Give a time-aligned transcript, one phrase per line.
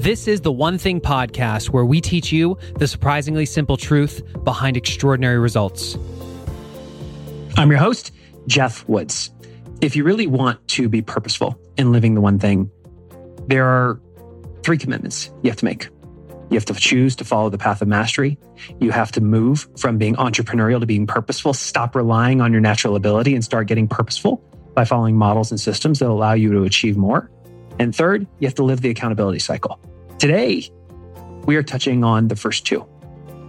[0.00, 4.78] This is the One Thing podcast where we teach you the surprisingly simple truth behind
[4.78, 5.98] extraordinary results.
[7.58, 8.10] I'm your host,
[8.46, 9.30] Geoff Woods.
[9.82, 12.70] If you really want to be purposeful in living the one thing,
[13.46, 14.00] there are
[14.62, 15.90] three commitments you have to make.
[16.48, 18.38] You have to choose to follow the path of mastery.
[18.78, 22.96] You have to move from being entrepreneurial to being purposeful, stop relying on your natural
[22.96, 26.96] ability and start getting purposeful by following models and systems that allow you to achieve
[26.96, 27.30] more.
[27.78, 29.78] And third, you have to live the accountability cycle.
[30.20, 30.68] Today,
[31.46, 32.86] we are touching on the first two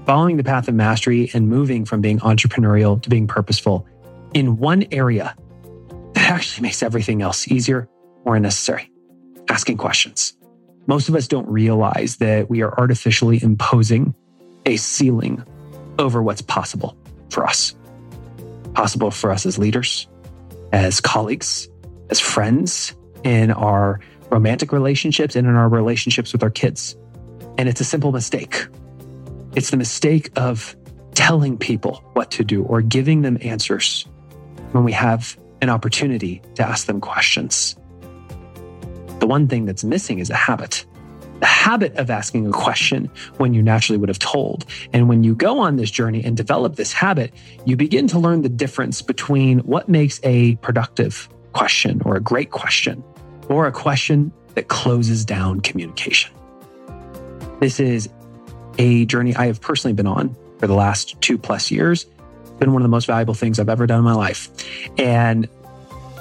[0.05, 3.85] following the path of mastery and moving from being entrepreneurial to being purposeful
[4.33, 5.35] in one area
[6.13, 7.89] that actually makes everything else easier
[8.23, 8.89] or unnecessary
[9.49, 10.31] asking questions.
[10.87, 14.15] Most of us don't realize that we are artificially imposing
[14.65, 15.43] a ceiling
[15.99, 16.95] over what's possible
[17.31, 17.75] for us.
[18.75, 20.07] Possible for us as leaders,
[20.71, 21.67] as colleagues,
[22.09, 23.99] as friends, in our
[24.31, 26.95] romantic relationships and in our relationships with our kids.
[27.57, 28.65] And it's a simple mistake.
[29.55, 30.75] It's the mistake of
[31.13, 34.07] telling people what to do or giving them answers
[34.71, 37.75] when we have an opportunity to ask them questions.
[39.19, 40.85] The one thing that's missing is a habit.
[41.41, 44.65] The habit of asking a question when you naturally would have told.
[44.93, 47.33] And when you go on this journey and develop this habit,
[47.65, 52.51] you begin to learn the difference between what makes a productive question or a great
[52.51, 53.03] question
[53.51, 56.31] or a question that closes down communication.
[57.59, 58.09] This is
[58.77, 62.05] a journey I have personally been on for the last two plus years.
[62.41, 64.49] It's been one of the most valuable things I've ever done in my life.
[64.97, 65.47] And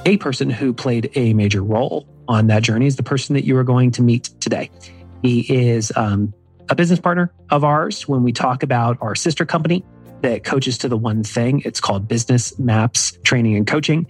[0.04, 3.56] a person who played a major role on that journey is the person that you
[3.56, 4.70] are going to meet today.
[5.22, 6.32] He is um,
[6.68, 9.84] a business partner of ours when we talk about our sister company,
[10.22, 11.62] that coaches to the one thing.
[11.64, 14.06] It's called Business Maps Training and Coaching.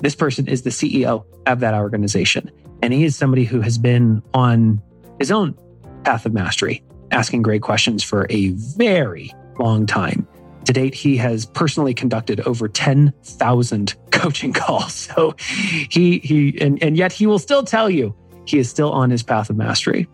[0.00, 2.50] This person is the CEO of that organization.
[2.82, 4.82] And he is somebody who has been on
[5.18, 5.56] his own
[6.04, 10.26] path of mastery, asking great questions for a very long time.
[10.64, 14.94] To date, he has personally conducted over 10,000 coaching calls.
[14.94, 18.14] So he, he, and, and yet he will still tell you
[18.46, 20.08] he is still on his path of mastery.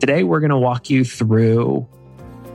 [0.00, 1.80] Today, we're going to walk you through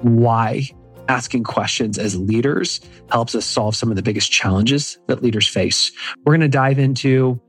[0.01, 0.69] why
[1.09, 2.79] asking questions as leaders
[3.11, 5.91] helps us solve some of the biggest challenges that leaders face.
[6.25, 7.41] We're going to dive into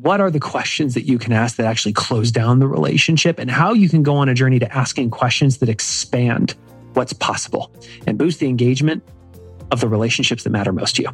[0.00, 3.50] what are the questions that you can ask that actually close down the relationship and
[3.50, 6.54] how you can go on a journey to asking questions that expand
[6.94, 7.72] what's possible
[8.06, 9.02] and boost the engagement
[9.70, 11.08] of the relationships that matter most to you.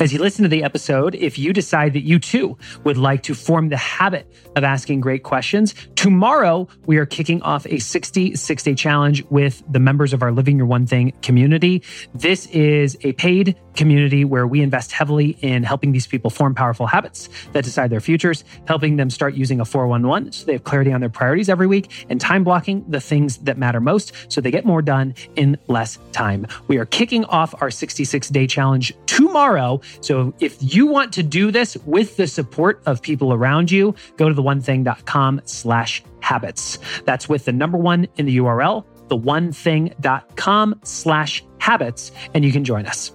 [0.00, 3.34] As you listen to the episode, if you decide that you too would like to
[3.34, 8.74] form the habit of asking great questions, tomorrow we are kicking off a 66 day
[8.74, 11.80] challenge with the members of our Living Your One Thing community.
[12.12, 16.86] This is a paid community where we invest heavily in helping these people form powerful
[16.88, 20.92] habits that decide their futures, helping them start using a 411 so they have clarity
[20.92, 24.50] on their priorities every week, and time blocking the things that matter most so they
[24.50, 26.48] get more done in less time.
[26.66, 29.80] We are kicking off our 66 day challenge tomorrow.
[30.00, 34.28] So if you want to do this with the support of people around you, go
[34.28, 35.91] to theonething.com slash
[36.32, 36.78] habits.
[37.04, 42.86] That's with the number one in the URL, theonething.com slash habits, and you can join
[42.86, 43.12] us.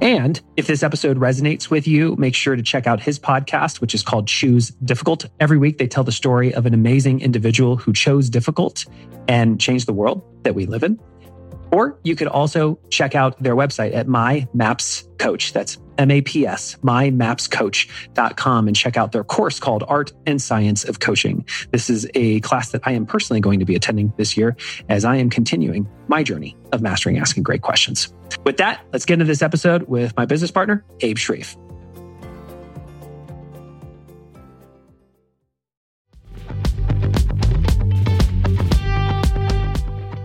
[0.00, 3.94] And if this episode resonates with you, make sure to check out his podcast, which
[3.94, 5.26] is called Choose Difficult.
[5.40, 8.84] Every week, they tell the story of an amazing individual who chose difficult
[9.28, 10.98] and changed the world that we live in.
[11.72, 15.52] Or you could also check out their website at My Maps Coach.
[15.52, 20.84] That's M A P S, mymapscoach.com, and check out their course called Art and Science
[20.84, 21.44] of Coaching.
[21.70, 24.56] This is a class that I am personally going to be attending this year
[24.88, 28.12] as I am continuing my journey of mastering asking great questions.
[28.44, 31.56] With that, let's get into this episode with my business partner, Abe Shreve.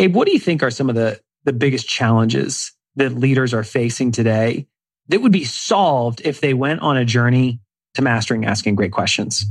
[0.00, 3.62] Abe, what do you think are some of the, the biggest challenges that leaders are
[3.62, 4.66] facing today
[5.08, 7.60] that would be solved if they went on a journey
[7.92, 9.44] to mastering asking great questions?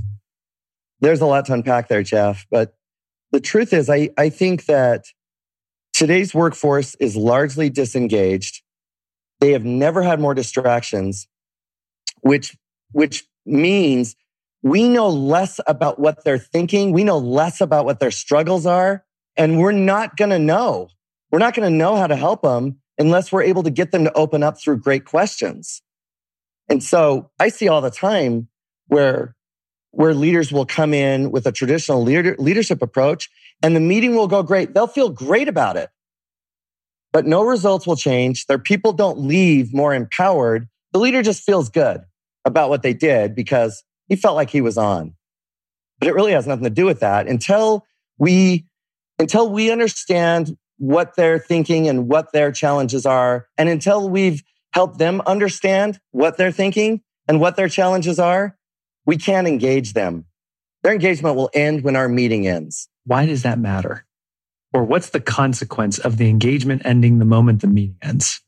[1.02, 2.48] There's a lot to unpack there, Geoff.
[2.50, 2.74] But
[3.32, 5.06] the truth is, I, I think that
[5.94, 8.64] today's workforce is largely disengaged.
[9.42, 11.28] They have never had more distractions,
[12.22, 12.58] which,
[12.92, 14.16] which means
[14.64, 16.92] we know less about what they're thinking.
[16.92, 19.06] We know less about what their struggles are.
[19.38, 20.90] And we're not going to know.
[21.32, 24.04] We're not going to know how to help them unless we're able to get them
[24.04, 25.82] to open up through great questions.
[26.68, 28.50] And so I see all the time
[28.88, 29.36] where,
[29.92, 33.30] where leaders will come in with a traditional leader, leadership approach
[33.62, 34.74] and the meeting will go great.
[34.74, 35.90] They'll feel great about it,
[37.12, 38.46] but no results will change.
[38.46, 40.68] Their people don't leave more empowered.
[40.94, 42.02] The leader just feels good
[42.46, 45.14] about what they did because he felt like he was on.
[46.00, 47.86] But it really has nothing to do with that until
[48.18, 48.66] we,
[49.20, 53.48] until we understand what they're thinking and what their challenges are.
[53.58, 58.58] And until we've helped them understand what they're thinking and what their challenges are,
[59.06, 60.26] we can't engage them.
[60.84, 62.88] Their engagement will end when our meeting ends.
[63.06, 64.06] Why does that matter?
[64.74, 68.42] Or what's the consequence of the engagement ending the moment the meeting ends?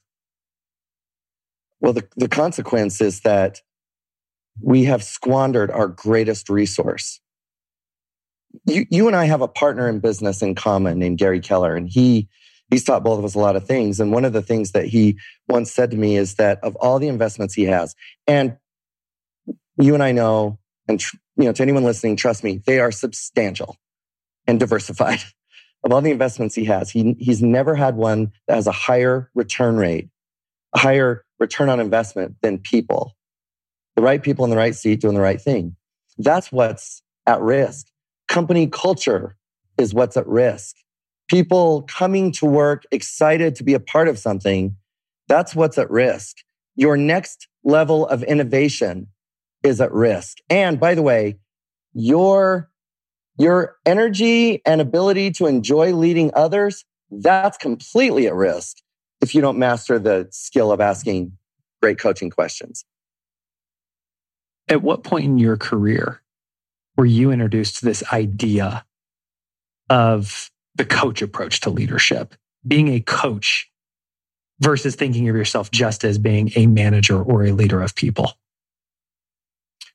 [1.81, 3.59] Well, the, the consequence is that
[4.61, 7.19] we have squandered our greatest resource.
[8.65, 11.89] You, you and I have a partner in business in common named Gary Keller, and
[11.89, 12.27] he
[12.69, 13.99] he's taught both of us a lot of things.
[13.99, 15.17] And one of the things that he
[15.47, 17.95] once said to me is that of all the investments he has,
[18.27, 18.57] and
[19.77, 22.91] you and I know, and tr- you know, to anyone listening, trust me, they are
[22.91, 23.77] substantial
[24.47, 25.19] and diversified.
[25.83, 29.31] of all the investments he has, he, he's never had one that has a higher
[29.33, 30.09] return rate,
[30.75, 33.15] a higher return on investment than people
[33.95, 35.75] the right people in the right seat doing the right thing.
[36.17, 37.87] That's what's at risk.
[38.31, 39.35] Company culture
[39.77, 40.77] is what's at risk.
[41.27, 44.77] People coming to work excited to be a part of something.
[45.27, 46.37] That's what's at risk.
[46.77, 49.07] Your next level of innovation
[49.63, 50.37] is at risk.
[50.49, 51.39] And by the way,
[51.91, 52.69] your,
[53.37, 58.77] your energy and ability to enjoy leading others, that's completely at risk
[59.19, 61.33] if you don't master the skill of asking
[61.81, 62.85] great coaching questions
[64.69, 66.20] at what point in your career
[66.97, 68.85] were you introduced to this idea
[69.89, 72.35] of the coach approach to leadership,
[72.65, 73.69] being a coach
[74.59, 78.33] versus thinking of yourself just as being a manager or a leader of people?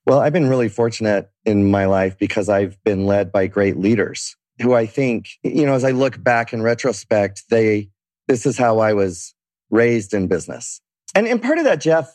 [0.04, 4.36] Well, I've been really fortunate in my life because I've been led by great leaders
[4.60, 7.90] who I think, you know, as I look back in retrospect, they,
[8.28, 9.34] this is how I was
[9.70, 10.80] raised in business.
[11.14, 12.14] And, and part of that, Geoff,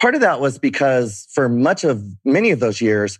[0.00, 3.18] part of that was because for much of many of those years,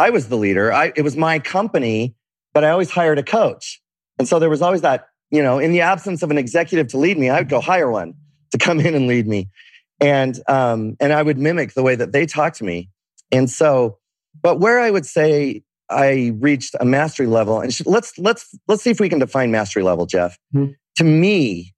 [0.00, 0.72] I was the leader.
[0.72, 2.14] I, it was my company,
[2.54, 3.82] but I always hired a coach.
[4.18, 6.96] And so there was always that, you know, in the absence of an executive to
[6.96, 8.14] lead me, I would go hire one
[8.52, 9.50] to come in and lead me.
[10.00, 12.88] And, um, and I would mimic the way that they talk to me.
[13.30, 13.98] And so,
[14.42, 18.90] but where I would say I reached a mastery level, and let's, let's, let's see
[18.90, 20.38] if we can define mastery level, Geoff.
[20.54, 20.72] Mm-hmm.
[20.96, 21.74] To me,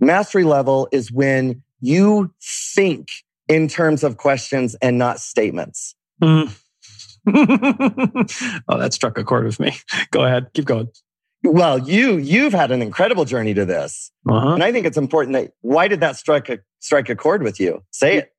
[0.00, 2.32] mastery level is when you
[2.74, 3.08] think
[3.48, 5.94] in terms of questions and not statements.
[6.22, 6.58] Mm.
[8.68, 9.74] oh, that struck a chord with me.
[10.10, 10.88] Go ahead, keep going.
[11.42, 14.54] Well, you you've had an incredible journey to this, uh-huh.
[14.54, 17.60] and I think it's important that why did that strike a strike a chord with
[17.60, 17.82] you?
[17.90, 18.32] Say it.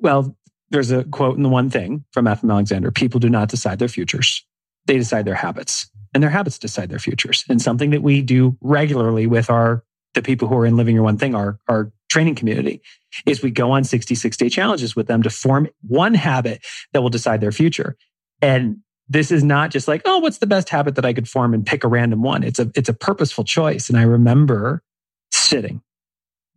[0.00, 0.34] Well,
[0.70, 2.50] there's a quote in the one thing from F.M.
[2.50, 4.46] Alexander: "People do not decide their futures;
[4.86, 8.56] they decide their habits, and their habits decide their futures." And something that we do
[8.62, 12.34] regularly with our the people who are in living your one thing, our our training
[12.34, 12.80] community
[13.26, 17.10] is we go on 66 day challenges with them to form one habit that will
[17.10, 17.96] decide their future.
[18.40, 18.78] And
[19.08, 21.66] this is not just like, oh, what's the best habit that I could form and
[21.66, 22.42] pick a random one.
[22.42, 23.88] It's a, it's a purposeful choice.
[23.88, 24.82] And I remember
[25.30, 25.82] sitting,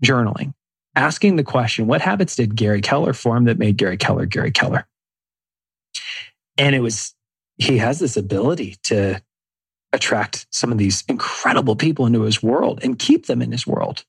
[0.03, 0.53] journaling,
[0.95, 4.85] asking the question, what habits did Gary Keller form that made Gary Keller Gary Keller?
[6.57, 7.15] And it was,
[7.57, 9.21] he has this ability to
[9.93, 14.03] attract some of these incredible people into his world and keep them in his world.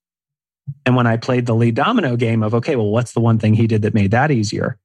[0.86, 3.54] And when I played the lead domino game of, okay, well, what's the one thing
[3.54, 4.78] he did that made that easier?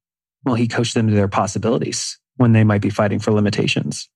[0.44, 4.10] Well, he coached them to their possibilities when they might be fighting for limitations.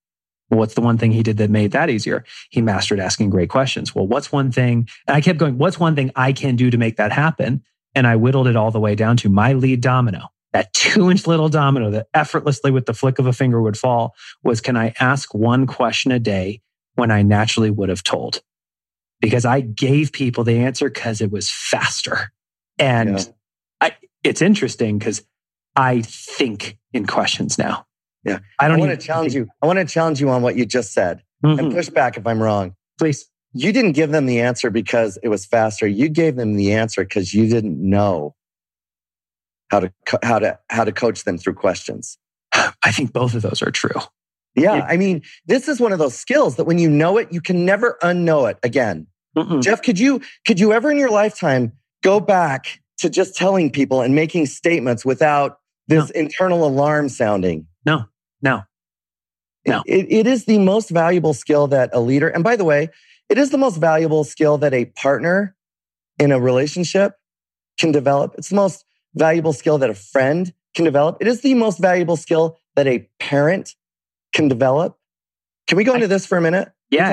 [0.49, 2.25] Well, what's the one thing he did that made that easier?
[2.49, 3.95] He mastered asking great questions.
[3.95, 4.89] Well, what's one thing?
[5.07, 7.63] And I kept going, what's one thing I can do to make that happen?
[7.95, 11.27] And I whittled it all the way down to my lead domino, that two inch
[11.27, 14.13] little domino that effortlessly with the flick of a finger would fall
[14.43, 16.61] was, can I ask one question a day
[16.95, 18.41] when I naturally would have told?
[19.21, 22.33] because I gave people the answer because it was faster.
[22.77, 23.25] And yeah.
[23.79, 25.23] I, it's interesting because
[25.75, 27.85] I think in questions now.
[28.23, 28.39] Yeah.
[28.59, 29.47] I don't I want to challenge think.
[29.47, 29.51] you.
[29.61, 31.59] I want to challenge you on what you just said mm-hmm.
[31.59, 32.75] and push back if I'm wrong.
[32.97, 33.27] Please.
[33.53, 35.87] you didn't give them the answer because it was faster.
[35.87, 38.35] You gave them the answer because you didn't know
[39.69, 42.17] how to how to how to coach them through questions.
[42.53, 43.99] I think both of those are true.
[44.53, 47.39] Yeah, I mean, this is one of those skills that when you know it, you
[47.39, 49.07] can never unknow it again.
[49.37, 49.63] Mm-mm.
[49.63, 51.71] Geoff, could you could you ever in your lifetime
[52.03, 56.19] go back to just telling people and making statements without this no.
[56.19, 57.65] internal alarm sounding?
[57.85, 58.05] No,
[58.41, 58.63] no,
[59.65, 59.83] no.
[59.85, 62.89] It, it is the most valuable skill that a leader, and by the way,
[63.29, 65.55] it is the most valuable skill that a partner
[66.19, 67.13] in a relationship
[67.79, 68.35] can develop.
[68.37, 71.17] It's the most valuable skill that a friend can develop.
[71.21, 73.75] It is the most valuable skill that a parent
[74.33, 74.97] can develop.
[75.67, 76.71] Can we go into this for a minute?
[76.89, 77.09] Yeah,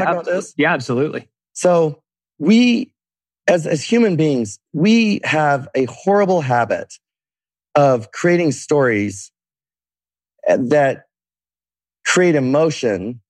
[0.56, 1.28] yeah, absolutely.
[1.52, 2.02] So
[2.38, 2.92] we,
[3.47, 6.94] as as human beings, we have a horrible habit
[7.75, 9.30] of creating stories
[10.47, 11.04] eh, that
[12.09, 13.21] create emotion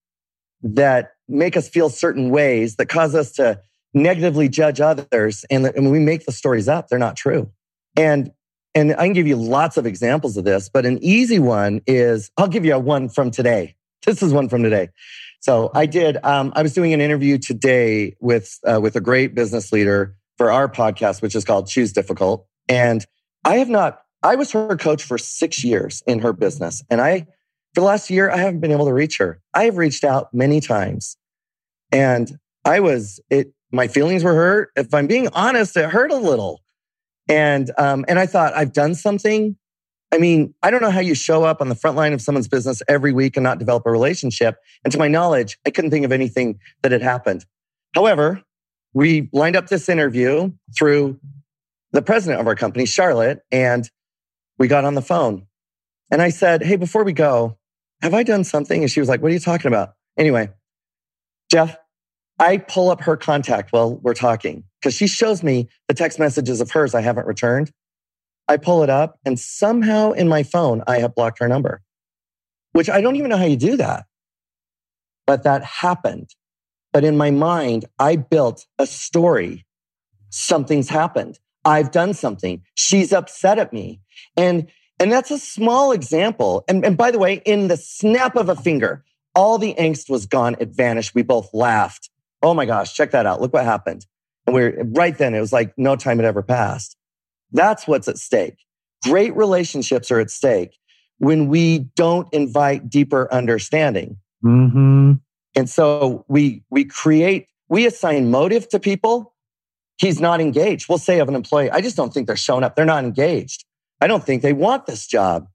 [0.62, 3.61] that make us feel certain ways that cause us to
[3.94, 7.50] negatively judge others and, and when we make the stories up they're not true
[7.97, 8.32] and
[8.75, 12.30] and I can give you lots of examples of this, but an easy one is
[12.37, 13.75] I'll give you a one from today.
[14.06, 14.90] This is one from today.
[15.40, 16.18] So I did.
[16.25, 20.52] Um, I was doing an interview today with uh, with a great business leader for
[20.52, 22.47] our podcast, which is called Choose Difficult.
[22.68, 23.04] And
[23.44, 24.02] I have not.
[24.23, 27.26] I was her coach for six years in her business, and I
[27.78, 29.40] for the last year I haven't been able to reach her.
[29.54, 31.16] I have reached out many times,
[31.92, 32.28] and
[32.64, 33.52] I was it.
[33.70, 34.70] My feelings were hurt.
[34.76, 36.61] If I'm being honest, it hurt a little
[37.28, 39.56] and, um, and I thought, I've done something.
[40.11, 42.49] I mean, I don't know how you show up on the front line of someone's
[42.49, 44.56] business every week and not develop a relationship.
[44.85, 47.44] And to my knowledge, I couldn't think of anything that had happened.
[47.94, 48.42] However,
[48.94, 51.20] we lined up this interview through
[51.92, 53.88] the president of our company, Charlotte, and
[54.58, 55.47] we got on the phone.
[56.11, 57.57] And I said, Hey, before we go,
[58.02, 58.82] have I done something?
[58.82, 59.94] And she was like, What are you talking about?
[60.16, 60.50] Anyway,
[61.50, 61.76] Geoff,
[62.38, 66.60] I pull up her contact while we're talking because she shows me the text messages
[66.60, 67.72] of hers I haven't returned.
[68.46, 71.82] I pull it up and somehow in my phone, I have blocked her number,
[72.72, 74.06] which I don't even know how you do that.
[75.26, 76.30] But that happened.
[76.92, 79.66] But in my mind, I built a story.
[80.30, 81.38] Something's happened.
[81.64, 82.62] I've done something.
[82.74, 84.00] She's upset at me.
[84.36, 84.68] And,
[85.00, 86.64] and that's a small example.
[86.68, 90.26] And, and by the way, in the snap of a finger, all the angst was
[90.26, 90.56] gone.
[90.58, 91.14] It vanished.
[91.14, 92.10] We both laughed.
[92.42, 93.40] Oh my gosh, check that out.
[93.40, 94.06] Look what happened.
[94.46, 96.96] And we're right then, it was like no time had ever passed.
[97.52, 98.56] That's what's at stake.
[99.04, 100.78] Great relationships are at stake
[101.18, 104.18] when we don't invite deeper understanding.
[104.44, 105.14] Mm-hmm.
[105.54, 109.34] And so we, we create, we assign motive to people.
[109.98, 110.88] He's not engaged.
[110.88, 112.76] We'll say of an employee, I just don't think they're showing up.
[112.76, 113.64] They're not engaged.
[114.00, 115.48] I don't think they want this job.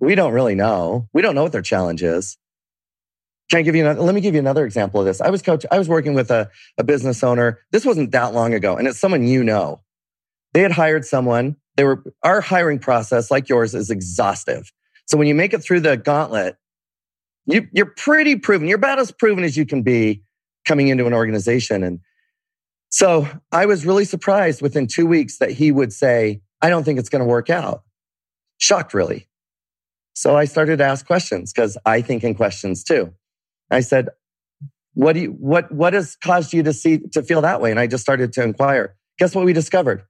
[0.00, 1.08] We don't really know.
[1.12, 2.36] We don't know what their challenge is.
[3.48, 4.00] Can I give you another?
[4.02, 5.20] Let me give you another example of this.
[5.20, 5.64] I was coach.
[5.70, 7.60] I was working with a, a business owner.
[7.70, 9.82] This wasn't that long ago, and it's someone you know.
[10.52, 11.56] They had hired someone.
[11.76, 14.72] They were our hiring process, like yours, is exhaustive.
[15.06, 16.56] So when you make it through the gauntlet,
[17.44, 18.66] you, you're pretty proven.
[18.66, 20.22] You're about as proven as you can be
[20.64, 21.84] coming into an organization.
[21.84, 22.00] And
[22.88, 26.98] so I was really surprised within two weeks that he would say, "I don't think
[26.98, 27.82] it's going to work out."
[28.58, 29.28] Shocked, really.
[30.14, 33.12] So I started to ask questions because I think in questions too.
[33.70, 34.08] I said,
[34.94, 37.70] what do you, what, what has caused you to see, to feel that way?
[37.70, 38.96] And I just started to inquire.
[39.18, 40.04] Guess what we discovered?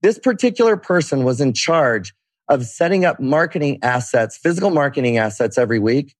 [0.00, 2.14] This particular person was in charge
[2.48, 6.14] of setting up marketing assets, physical marketing assets every week.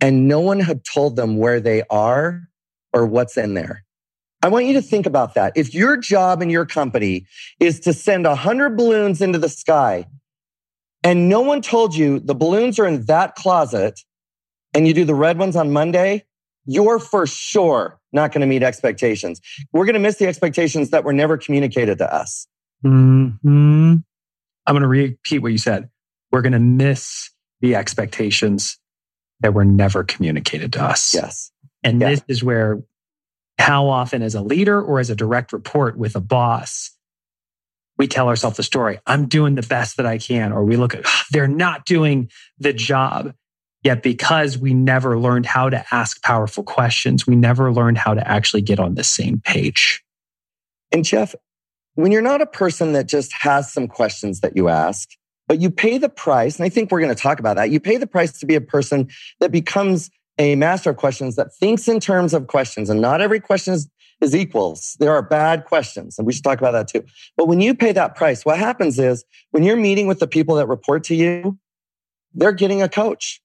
[0.00, 2.40] And no one had told them where they are
[2.94, 3.81] or what's in there.
[4.42, 5.52] I want you to think about that.
[5.56, 7.26] If your job in your company
[7.60, 10.06] is to send 100 balloons into the sky
[11.04, 14.00] and no one told you the balloons are in that closet
[14.74, 16.24] and you do the red ones on Monday,
[16.64, 19.40] you're for sure not going to meet expectations.
[19.72, 22.46] We're going to miss the expectations that were never communicated to us.
[22.84, 23.96] Mm-hmm.
[24.66, 25.88] I'm going to repeat what you said.
[26.30, 27.30] We're going to miss
[27.60, 28.78] the expectations
[29.40, 31.14] that were never communicated to us.
[31.14, 31.50] Yes.
[31.82, 32.10] And yeah.
[32.10, 32.82] this is where,
[33.58, 36.90] how often, as a leader or as a direct report with a boss,
[37.98, 40.94] we tell ourselves the story I'm doing the best that I can, or we look
[40.94, 43.34] at, ah, they're not doing the job.
[43.84, 48.26] Yet, because we never learned how to ask powerful questions, we never learned how to
[48.26, 50.04] actually get on the same page.
[50.92, 51.34] And Geoff,
[51.94, 55.08] when you're not a person that just has some questions that you ask,
[55.48, 57.70] but you pay the price, and I think we're going to talk about that.
[57.70, 59.08] You pay the price to be a person
[59.40, 63.40] that becomes a master of questions that thinks in terms of questions, and not every
[63.40, 63.88] question is,
[64.20, 64.96] is equals.
[64.98, 67.04] There are bad questions, and we should talk about that too.
[67.36, 70.54] But when you pay that price, what happens is when you're meeting with the people
[70.56, 71.58] that report to you,
[72.34, 73.40] they're getting a coach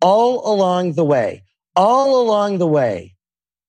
[0.00, 1.42] all along the way,
[1.76, 3.14] all along the way,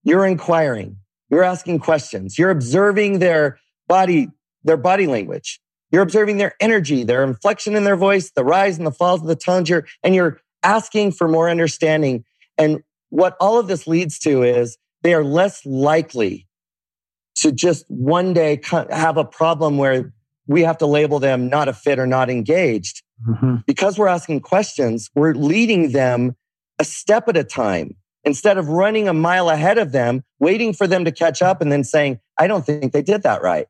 [0.04, 0.98] you're inquiring.
[1.30, 2.38] You're asking questions.
[2.38, 4.30] You're observing their body,
[4.64, 5.60] their body language.
[5.92, 9.28] You're observing their energy, their inflection in their voice, the rise and the falls of
[9.28, 9.70] the tones.
[9.70, 12.24] You're, and you're asking for more understanding.
[12.58, 16.48] And what all of this leads to is they are less likely
[17.36, 20.14] to just one day have a problem where
[20.48, 23.04] we have to label them not a fit or not engaged.
[23.28, 23.58] Mm-hmm.
[23.66, 26.36] Because we're asking questions, we're leading them
[26.80, 30.88] a step at a time instead of running a mile ahead of them, waiting for
[30.88, 33.68] them to catch up and then saying, I don't think they did that right.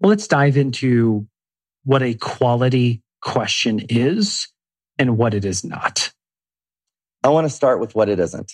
[0.00, 1.26] Well, let's dive into
[1.84, 4.48] what a quality question is
[4.98, 6.12] and what it is not.
[7.24, 8.52] I want to start with what it isn't.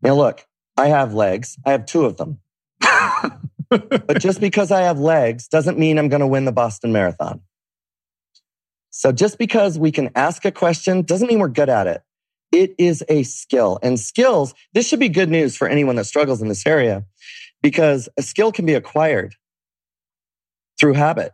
[0.00, 0.46] Now, look,
[0.78, 2.40] I have legs, I have two of them.
[3.68, 7.42] but just because I have legs doesn't mean I'm going to win the Boston Marathon.
[8.90, 12.02] So just because we can ask a question doesn't mean we're good at it.
[12.50, 14.54] It is a skill and skills.
[14.72, 17.04] This should be good news for anyone that struggles in this area
[17.62, 19.34] because a skill can be acquired
[20.78, 21.32] through habit.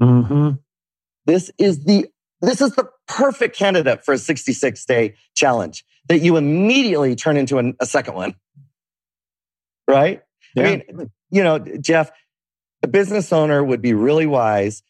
[0.00, 0.52] Mm-hmm.
[1.26, 2.06] This is the,
[2.40, 7.58] this is the perfect candidate for a 66 day challenge that you immediately turn into
[7.58, 8.34] an, a second one.
[9.88, 10.22] Right?
[10.54, 10.62] Yeah.
[10.62, 12.10] I mean, you know, Geoff,
[12.82, 14.82] a business owner would be really wise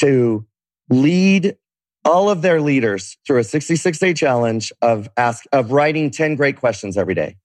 [0.00, 0.46] to
[0.90, 1.56] lead
[2.04, 6.58] all of their leaders through a 66 day challenge of ask of writing 10 great
[6.58, 7.36] questions every day.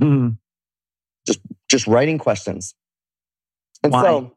[0.00, 0.34] Mm-hmm.
[1.26, 2.74] Just just writing questions.
[3.82, 4.02] And Why?
[4.02, 4.36] so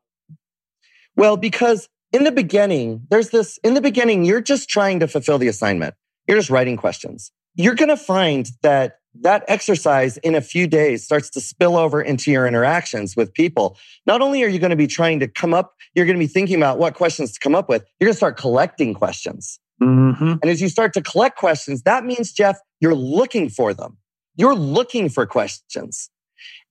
[1.16, 5.38] well, because in the beginning, there's this in the beginning, you're just trying to fulfill
[5.38, 5.96] the assignment.
[6.28, 7.32] You're just writing questions.
[7.56, 12.02] You're going to find that that exercise in a few days starts to spill over
[12.02, 13.78] into your interactions with people.
[14.06, 16.32] Not only are you going to be trying to come up, you're going to be
[16.32, 17.84] thinking about what questions to come up with.
[18.00, 19.60] You're going to start collecting questions.
[19.82, 20.36] Mm-hmm.
[20.42, 23.98] And as you start to collect questions, that means, Geoff, you're looking for them.
[24.36, 26.10] You're looking for questions.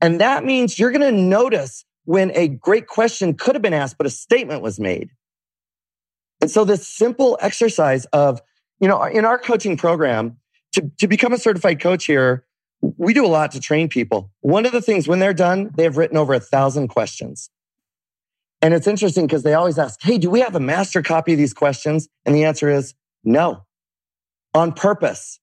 [0.00, 3.98] And that means you're going to notice when a great question could have been asked,
[3.98, 5.10] but a statement was made.
[6.40, 8.40] And so this simple exercise of,
[8.80, 10.36] you know, in our coaching program,
[10.72, 12.44] to, to become a certified coach here,
[12.80, 14.30] we do a lot to train people.
[14.40, 17.50] One of the things when they're done, they have written over a thousand questions.
[18.62, 21.38] And it's interesting because they always ask, Hey, do we have a master copy of
[21.38, 22.08] these questions?
[22.24, 23.64] And the answer is no,
[24.54, 25.38] on purpose.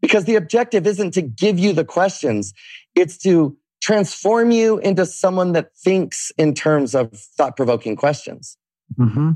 [0.00, 2.52] Because the objective isn't to give you the questions.
[2.96, 8.56] It's to transform you into someone that thinks in terms of thought provoking questions.
[8.98, 9.32] Mm-hmm.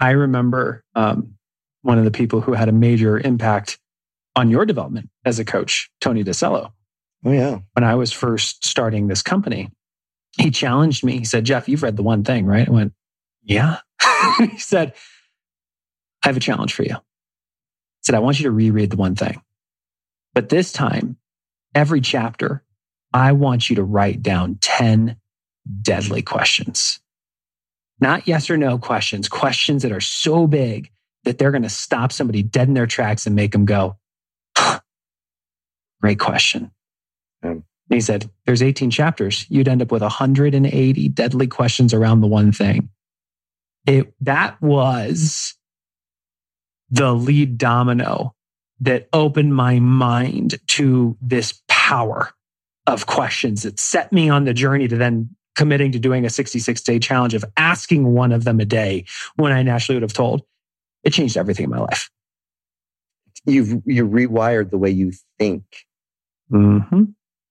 [0.00, 1.34] I remember um,
[1.82, 3.78] one of the people who had a major impact
[4.36, 6.72] on your development as a coach, Tony DiCello.
[7.24, 7.58] Oh, yeah.
[7.72, 9.70] When I was first starting this company,
[10.38, 11.18] he challenged me.
[11.18, 12.68] He said, Geoff, you've read the one thing, right?
[12.68, 12.92] I went,
[13.42, 13.78] Yeah.
[14.38, 14.94] he said,
[16.24, 16.94] I have a challenge for you.
[16.94, 19.42] He said, I want you to reread the one thing.
[20.34, 21.16] But this time,
[21.74, 22.62] every chapter,
[23.12, 25.16] I want you to write down 10
[25.82, 27.00] deadly questions.
[28.00, 30.90] Not yes or no questions, questions that are so big
[31.24, 33.96] that they're going to stop somebody dead in their tracks and make them go,
[36.00, 36.70] Great question.
[37.42, 39.46] Um, he said, There's 18 chapters.
[39.48, 42.90] You'd end up with 180 deadly questions around the one thing.
[43.86, 45.54] It, that was
[46.90, 48.34] the lead domino
[48.80, 52.30] that opened my mind to this power
[52.86, 56.80] of questions that set me on the journey to then committing to doing a 66
[56.82, 60.42] day challenge of asking one of them a day when I naturally would have told.
[61.02, 62.10] It changed everything in my life.
[63.44, 65.64] You've you rewired the way you think.
[66.52, 67.04] Mm-hmm.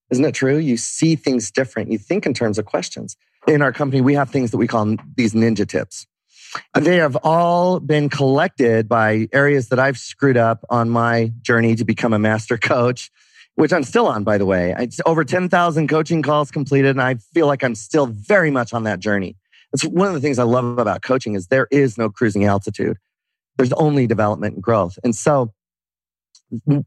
[0.09, 0.57] Isn't it true?
[0.57, 1.91] You see things different.
[1.91, 3.17] You think in terms of questions.
[3.45, 6.07] In our company, we have things that we call these ninja tips.
[6.75, 11.83] They have all been collected by areas that I've screwed up on my journey to
[11.83, 13.11] become a master coach,
[13.57, 14.75] which I'm still on, by the way.
[14.77, 18.83] It's over 10,000 coaching calls completed, and I feel like I'm still very much on
[18.83, 19.35] that journey.
[19.73, 22.97] It's one of the things I love about coaching is there is no cruising altitude.
[23.57, 24.99] There's only development and growth.
[25.03, 25.53] And so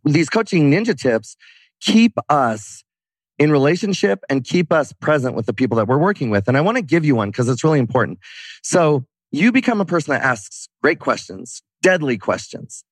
[0.04, 1.36] these coaching ninja tips
[1.80, 2.84] keep us
[3.36, 6.46] in relationship and keep us present with the people that we're working with.
[6.46, 8.20] And I want to give you one because it's really important.
[8.62, 12.84] So you become a person that asks great questions, deadly questions.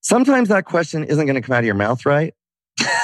[0.00, 2.32] Sometimes that question isn't going to come out of your mouth right.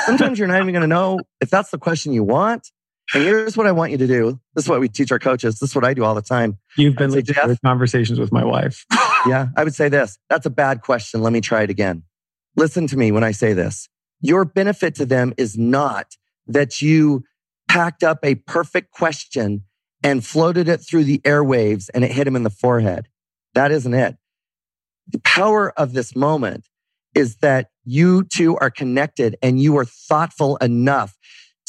[0.04, 2.70] Sometimes you're not even going to know if that's the question you want.
[3.14, 4.40] And here's what I want you to do.
[4.54, 5.58] This is what we teach our coaches.
[5.60, 6.58] This is what I do all the time.
[6.76, 7.34] You've been leading
[7.64, 8.84] conversations with my wife.
[9.26, 10.18] yeah, I would say this.
[10.28, 11.22] That's a bad question.
[11.22, 12.02] Let me try it again.
[12.56, 13.88] Listen to me when I say this.
[14.20, 16.16] Your benefit to them is not
[16.48, 17.24] that you
[17.68, 19.64] packed up a perfect question
[20.02, 23.08] and floated it through the airwaves and it hit him in the forehead.
[23.54, 24.16] That isn't it.
[25.08, 26.66] The power of this moment
[27.16, 31.16] is that you two are connected and you are thoughtful enough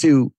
[0.01, 0.33] to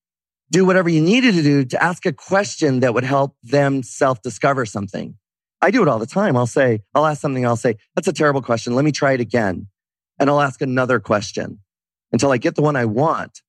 [0.51, 4.21] do whatever you needed to do to ask a question that would help them self
[4.21, 5.16] discover something.
[5.62, 6.37] I do it all the time.
[6.37, 7.44] I'll say, I'll ask something.
[7.47, 8.75] I'll say, that's a terrible question.
[8.75, 9.68] Let me try it again.
[10.21, 11.61] And I'll ask another question
[12.12, 13.40] until I get the one I want.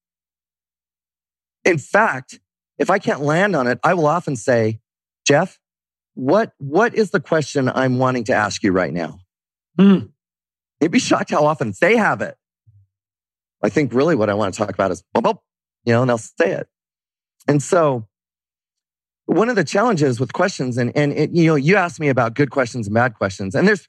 [1.66, 2.40] In fact,
[2.78, 4.80] if I can't land on it, I will often say,
[5.28, 5.60] Geoff,
[6.14, 9.20] what, what is the question I'm wanting to ask you right now?
[9.78, 10.08] Hmm.
[10.82, 12.36] You'd be shocked how often they have it.
[13.62, 15.40] I think really what I want to talk about is, bump,
[15.84, 16.68] you know, and they'll say it.
[17.48, 18.08] And so
[19.26, 22.34] one of the challenges with questions, and, and it, you know, you asked me about
[22.34, 23.56] good questions and bad questions.
[23.56, 23.88] And there's,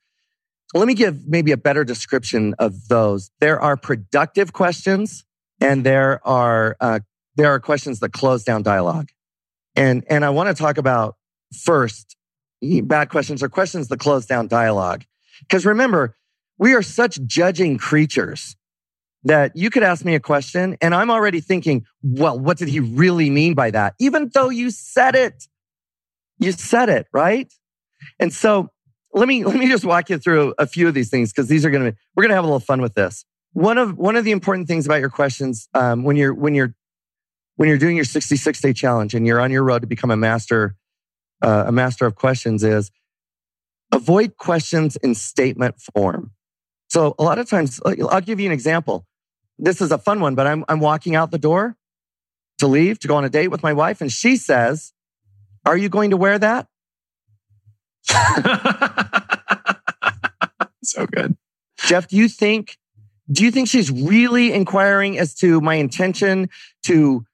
[0.74, 3.30] let me give maybe a better description of those.
[3.40, 5.24] There are productive questions
[5.60, 7.00] and there are, uh,
[7.36, 9.08] there are questions that close down dialogue.
[9.76, 11.16] And, and I want to talk about
[11.62, 12.16] first
[12.62, 15.04] bad questions or questions that close down dialogue.
[15.40, 16.16] Because remember,
[16.60, 18.54] we are such judging creatures
[19.24, 22.80] that you could ask me a question and I'm already thinking, well, what did he
[22.80, 23.94] really mean by that?
[23.98, 25.48] Even though you said it,
[26.38, 27.50] you said it, right?
[28.18, 28.68] And so
[29.14, 31.64] let me, let me just walk you through a few of these things because these
[31.64, 33.24] are going to, be, we're going to have a little fun with this.
[33.54, 36.74] One of, one of the important things about your questions, um, when you're, when you're,
[37.56, 40.16] when you're doing your 66 day challenge and you're on your road to become a
[40.16, 40.76] master,
[41.40, 42.90] uh, a master of questions is
[43.92, 46.32] avoid questions in statement form.
[46.90, 49.06] So a lot of times, I'll give you an example
[49.60, 51.76] this is a fun one, but I'm, I'm walking out the door
[52.58, 54.00] to leave to go on a date with my wife.
[54.00, 54.92] And she says,
[55.66, 56.66] Are you going to wear that?
[60.82, 61.36] so good.
[61.78, 62.78] Geoff, do you think,
[63.30, 66.48] do you think she's really inquiring as to my intention
[66.84, 67.24] to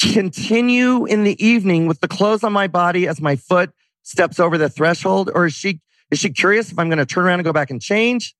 [0.00, 3.70] continue in the evening with the clothes on my body as my foot
[4.04, 5.30] steps over the threshold?
[5.34, 7.70] Or is she, is she curious if I'm going to turn around and go back
[7.70, 8.34] and change?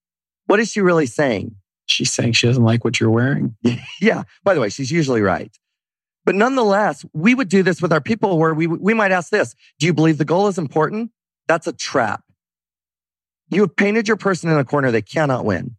[0.48, 1.54] What is she really saying?
[1.88, 3.56] she's saying she doesn't like what you're wearing.
[4.00, 4.24] yeah.
[4.44, 5.50] By the way, she's usually right.
[6.24, 9.54] But nonetheless, we would do this with our people where we, we might ask this
[9.78, 11.10] Do you believe the goal is important?
[11.46, 12.22] That's a trap.
[13.50, 15.76] You have painted your person in a corner they cannot win.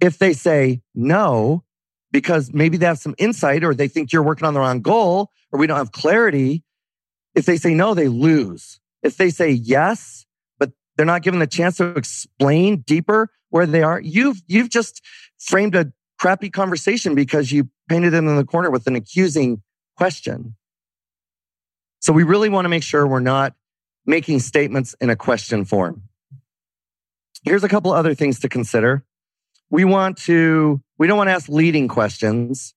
[0.00, 1.62] If they say no,
[2.10, 5.30] because maybe they have some insight or they think you're working on the wrong goal
[5.52, 6.64] or we don't have clarity,
[7.34, 8.80] if they say no, they lose.
[9.02, 10.24] If they say yes,
[10.58, 15.00] but they're not given the chance to explain deeper where they are, you've, you've just
[15.38, 19.62] framed a crappy conversation because you painted them in the corner with an accusing
[19.96, 20.56] question.
[22.00, 23.54] So we really want to make sure we're not
[24.06, 26.02] making statements in a question form.
[27.44, 29.04] Here's a couple other things to consider.
[29.70, 32.74] We want to, we don't want to ask leading questions.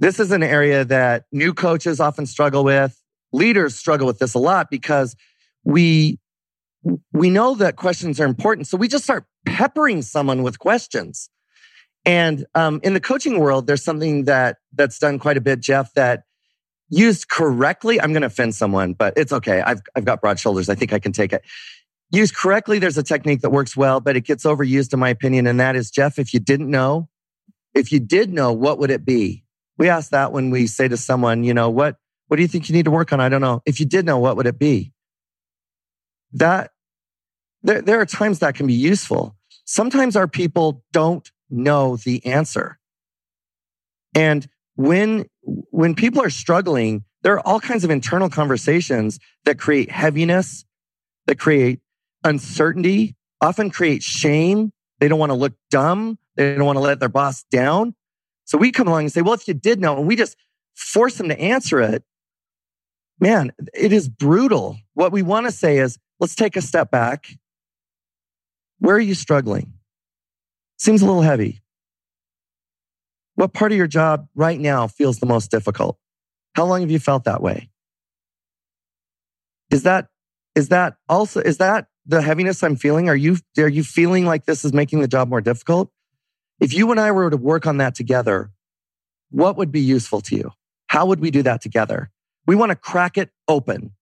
[0.00, 3.00] This is an area that new coaches often struggle with.
[3.32, 5.14] Leaders struggle with this a lot because
[5.62, 6.18] we,
[7.12, 8.66] we know that questions are important.
[8.66, 11.30] So we just start peppering someone with questions.
[12.04, 15.94] And um, in the coaching world, there's something that that's done quite a bit, Geoff,
[15.94, 16.24] that
[16.90, 19.62] used correctly, I'm going to offend someone, but it's okay.
[19.62, 20.68] I've, I've got broad shoulders.
[20.68, 21.42] I think I can take it.
[22.10, 25.46] Used correctly, there's a technique that works well, but it gets overused in my opinion.
[25.46, 27.08] And that is, Geoff, if you didn't know,
[27.72, 29.44] if you did know, what would it be?
[29.78, 31.96] We ask that when we say to someone, you know, what,
[32.28, 33.20] what do you think you need to work on?
[33.20, 33.62] I don't know.
[33.66, 34.92] If you did know, what would it be?
[36.34, 36.70] That
[37.64, 39.34] there, there are times that can be useful.
[39.64, 42.78] Sometimes our people don't know the answer.
[44.14, 44.46] And
[44.76, 50.64] when, when people are struggling, there are all kinds of internal conversations that create heaviness,
[51.26, 51.80] that create
[52.22, 54.72] uncertainty, often create shame.
[55.00, 56.18] They don't want to look dumb.
[56.36, 57.94] They don't want to let their boss down.
[58.44, 60.36] So we come along and say, well, if you did know, and we just
[60.74, 62.04] force them to answer it,
[63.18, 64.76] man, it is brutal.
[64.92, 67.26] What we want to say is, let's take a step back.
[68.78, 69.74] Where are you struggling?
[70.76, 71.62] Seems a little heavy.
[73.36, 75.98] What part of your job right now feels the most difficult?
[76.54, 77.70] How long have you felt that way?
[79.70, 80.08] Is that,
[80.54, 83.08] is that also, is that the heaviness I'm feeling?
[83.08, 85.90] Are you, are you feeling like this is making the job more difficult?
[86.60, 88.52] If you and I were to work on that together,
[89.30, 90.52] what would be useful to you?
[90.86, 92.10] How would we do that together?
[92.46, 93.92] We want to crack it open.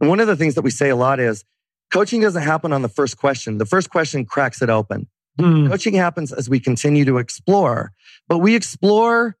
[0.00, 1.44] And one of the things that we say a lot is
[1.90, 3.58] coaching doesn't happen on the first question.
[3.58, 5.08] The first question cracks it open.
[5.38, 5.68] Mm.
[5.68, 7.92] Coaching happens as we continue to explore,
[8.28, 9.36] but we explore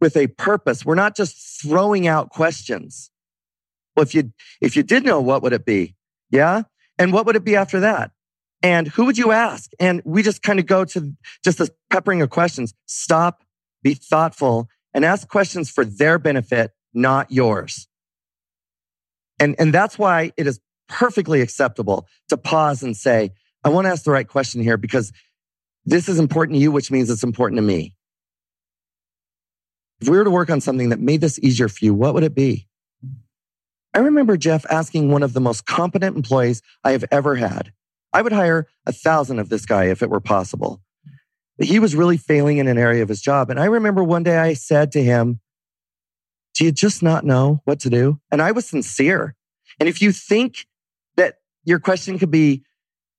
[0.00, 0.84] with a purpose.
[0.84, 3.10] We're not just throwing out questions.
[3.96, 5.94] Well, if you, if you did know, what would it be?
[6.30, 6.62] Yeah.
[6.98, 8.12] And what would it be after that?
[8.62, 9.70] And who would you ask?
[9.80, 11.12] And we just kind of go to
[11.44, 12.74] just this peppering of questions.
[12.86, 13.42] Stop,
[13.82, 17.88] be thoughtful and ask questions for their benefit, not yours.
[19.38, 20.60] And, and that's why it is
[20.92, 23.32] perfectly acceptable to pause and say,
[23.64, 25.10] I want to ask the right question here because
[25.86, 27.94] this is important to you, which means it's important to me.
[30.00, 32.24] if we were to work on something that made this easier for you, what would
[32.24, 32.68] it be?
[33.94, 37.72] I remember Geoff asking one of the most competent employees I have ever had.
[38.12, 40.82] I would hire a thousand of this guy if it were possible.
[41.56, 43.48] But He was really failing in an area of his job.
[43.48, 45.40] And I remember one day I said to him,
[46.54, 48.20] Do you just not know what to do?
[48.30, 49.34] And I was sincere.
[49.78, 50.66] And if you think
[51.64, 52.64] your question could be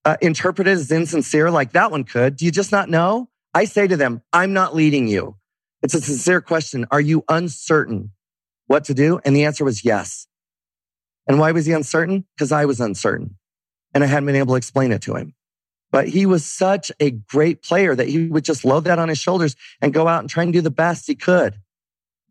[0.06, 3.30] uh, interpreted as insincere, like that one could, do you just not know?
[3.54, 5.38] I say to them, I'm not leading you.
[5.82, 6.86] It's a sincere question.
[6.92, 8.12] Are you uncertain
[8.68, 9.20] what to do?
[9.26, 10.28] And the answer was yes.
[11.28, 12.26] And why was he uncertain?
[12.36, 13.38] Because I was uncertain
[13.94, 15.34] and I hadn't been able to explain it to him.
[15.92, 19.20] But he was such a great player that he would just load that on his
[19.20, 21.56] shoulders and go out and try and do the best he could.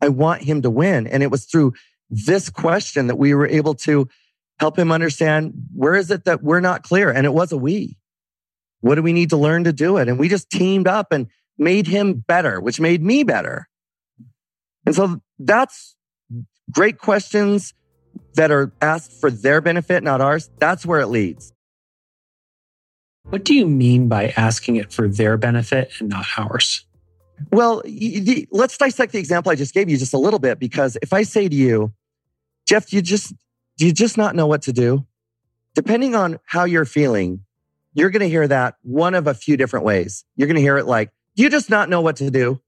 [0.01, 1.07] I want him to win.
[1.07, 1.73] And it was through
[2.09, 4.09] this question that we were able to
[4.59, 7.09] help him understand where is it that we're not clear?
[7.09, 7.97] And it was a we.
[8.81, 10.07] What do we need to learn to do it?
[10.07, 13.67] And we just teamed up and made him better, which made me better.
[14.85, 15.95] And so that's
[16.71, 17.73] great questions
[18.35, 20.49] that are asked for their benefit, not ours.
[20.59, 21.53] That's where it leads.
[23.23, 26.85] What do you mean by asking it for their benefit and not ours?
[27.51, 27.81] Well,
[28.51, 31.23] let's dissect the example I just gave you just a little bit because if I
[31.23, 31.93] say to you,
[32.67, 33.33] Geoff, you just
[33.77, 35.05] do you just not know what to do?
[35.75, 37.43] Depending on how you're feeling,
[37.93, 40.25] you're going to hear that one of a few different ways.
[40.35, 42.61] You're going to hear it like, do you just not know what to do?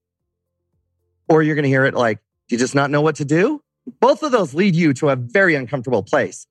[1.28, 3.62] Or you're going to hear it like, do you just not know what to do?
[4.00, 6.46] Both of those lead you to a very uncomfortable place.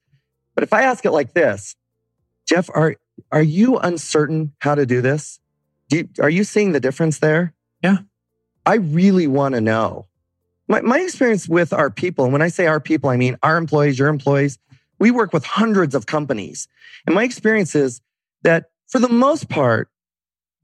[0.53, 1.75] But if I ask it like this,
[2.47, 2.95] Geoff, are,
[3.31, 5.39] are you uncertain how to do this?
[5.89, 7.53] Do you, are you seeing the difference there?
[7.83, 7.99] Yeah.
[8.65, 10.07] I really want to know.
[10.67, 13.57] My, my experience with our people, and when I say our people, I mean our
[13.57, 14.57] employees, your employees,
[14.99, 16.67] we work with hundreds of companies.
[17.05, 18.01] And my experience is
[18.43, 19.89] that for the most part,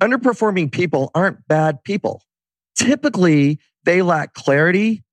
[0.02, 2.24] underperforming people aren't bad people.
[2.76, 5.04] Typically, they lack clarity,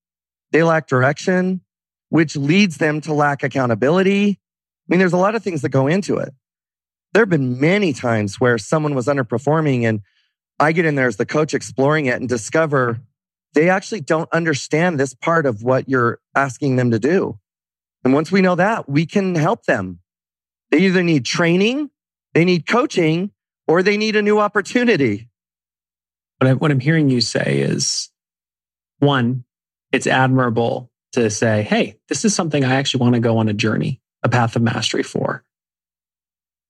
[0.52, 1.60] they lack direction,
[2.08, 4.30] which leads them to lack accountability.
[4.30, 4.36] I
[4.88, 6.32] mean, there's a lot of things that go into it.
[7.12, 10.00] There have been many times where someone was underperforming and
[10.60, 13.00] I get in there as the coach exploring it and discover
[13.54, 17.38] they actually don't understand this part of what you're asking them to do.
[18.04, 20.00] And once we know that, we can help them.
[20.70, 21.90] They either need training,
[22.34, 23.30] they need coaching,
[23.66, 25.28] or they need a new opportunity.
[26.38, 28.10] What, I, what I'm hearing you say is
[28.98, 29.44] one,
[29.92, 33.54] it's admirable to say, hey, this is something I actually want to go on a
[33.54, 35.44] journey, a path of mastery for.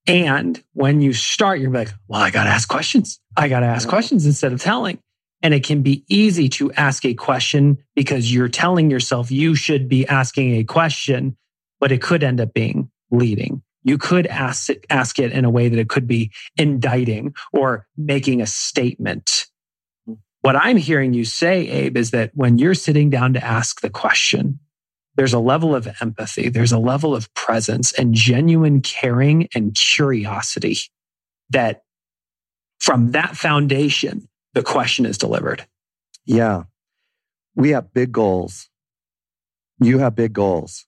[0.06, 3.20] And when you start, you're like, well, I got to ask questions.
[3.36, 5.00] I got to ask questions instead of telling.
[5.42, 9.88] And it can be easy to ask a question because you're telling yourself you should
[9.88, 11.36] be asking a question,
[11.78, 13.62] but it could end up being leading.
[13.84, 17.86] You could ask it, ask it in a way that it could be indicting or
[17.96, 19.46] making a statement.
[20.40, 23.90] What I'm hearing you say, Abe, is that when you're sitting down to ask the
[23.90, 24.58] question,
[25.16, 30.78] there's a level of empathy, there's a level of presence and genuine caring and curiosity
[31.50, 31.82] that
[32.78, 35.64] from that foundation, the question is delivered.
[36.26, 36.64] Yeah.
[37.54, 38.68] We have big goals.
[39.78, 40.84] You have big goals.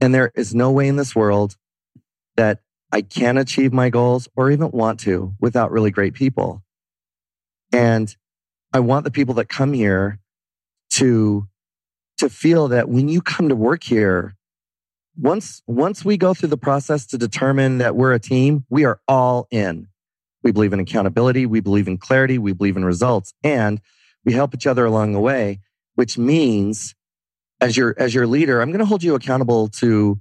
[0.00, 1.56] And there is no way in this world
[2.36, 2.60] that
[2.92, 6.62] I can achieve my goals or even want to without really great people.
[7.72, 8.14] And
[8.72, 10.20] I want the people that come here
[10.90, 11.48] to,
[12.18, 14.36] to feel that when you come to work here,
[15.16, 19.00] once, once we go through the process to determine that we're a team, we are
[19.08, 19.88] all in.
[20.42, 21.46] We believe in accountability.
[21.46, 22.38] We believe in clarity.
[22.38, 23.80] We believe in results and
[24.24, 25.60] we help each other along the way,
[25.94, 26.94] which means
[27.60, 30.20] as your, as your leader, I'm going to hold you accountable to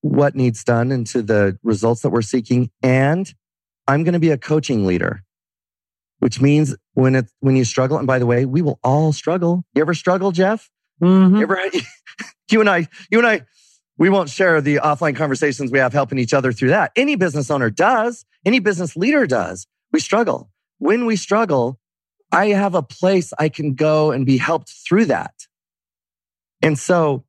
[0.00, 2.70] what needs done and to the results that we're seeking.
[2.82, 3.32] And
[3.86, 5.22] I'm going to be a coaching leader,
[6.18, 9.64] which means when it, when you struggle, and by the way, we will all struggle.
[9.74, 10.70] You ever struggle, Geoff?
[11.02, 11.36] Mm-hmm.
[11.36, 11.60] You, ever,
[12.50, 13.42] you and I, you and I,
[13.98, 16.92] we won't share the offline conversations we have helping each other through that.
[16.94, 18.24] Any business owner does.
[18.46, 19.66] Any business leader does.
[19.92, 20.50] We struggle.
[20.78, 21.80] When we struggle,
[22.30, 25.34] I have a place I can go and be helped through that.
[26.62, 27.24] And so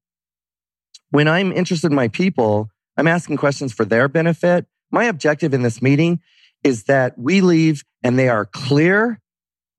[1.09, 4.67] when I'm interested in my people, I'm asking questions for their benefit.
[4.91, 6.19] My objective in this meeting
[6.63, 9.19] is that we leave and they are clear.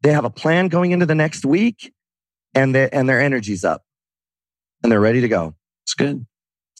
[0.02, 1.92] They have a plan going into the next week
[2.54, 3.84] and, they, and their energy's up
[4.82, 5.54] and they're ready to go.
[5.84, 6.26] It's good.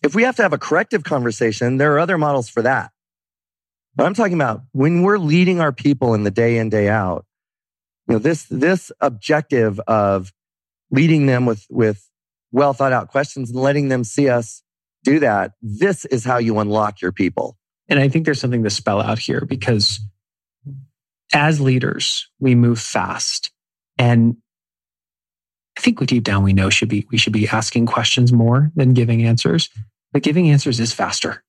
[0.02, 2.90] If we have to have a corrective conversation, there are other models for that.
[3.94, 7.26] But I'm talking about when we're leading our people in the day in, day out,
[8.06, 10.32] you know, this, this objective of
[10.90, 12.08] leading them with, with
[12.52, 14.62] well thought out questions and letting them see us
[15.04, 15.52] do that.
[15.60, 17.58] This is how you unlock your people.
[17.88, 20.00] And I think there's something to spell out here because
[21.32, 23.52] as leaders, we move fast
[23.98, 24.36] and
[25.80, 28.92] I think deep down we know should be we should be asking questions more than
[28.92, 29.70] giving answers,
[30.12, 31.42] but giving answers is faster.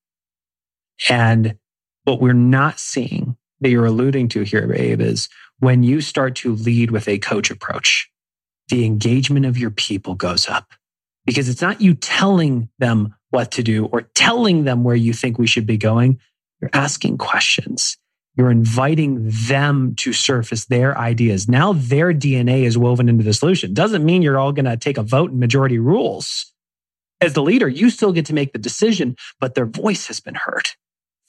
[1.10, 1.58] And
[2.06, 5.28] what we're not seeing that you're alluding to here, Abe, is
[5.60, 8.10] when you start to lead with a coach approach,
[8.70, 10.72] the engagement of your people goes up
[11.26, 15.40] because it's not you telling them what to do or telling them where you think
[15.40, 16.22] we should be going.
[16.62, 17.98] You're asking questions.
[18.36, 21.50] You're inviting them to surface their ideas.
[21.50, 23.74] Now their DNA is woven into the solution.
[23.74, 26.54] Doesn't mean you're all going to take a vote and majority rules.
[27.20, 30.36] As the leader, you still get to make the decision, but their voice has been
[30.36, 30.70] heard.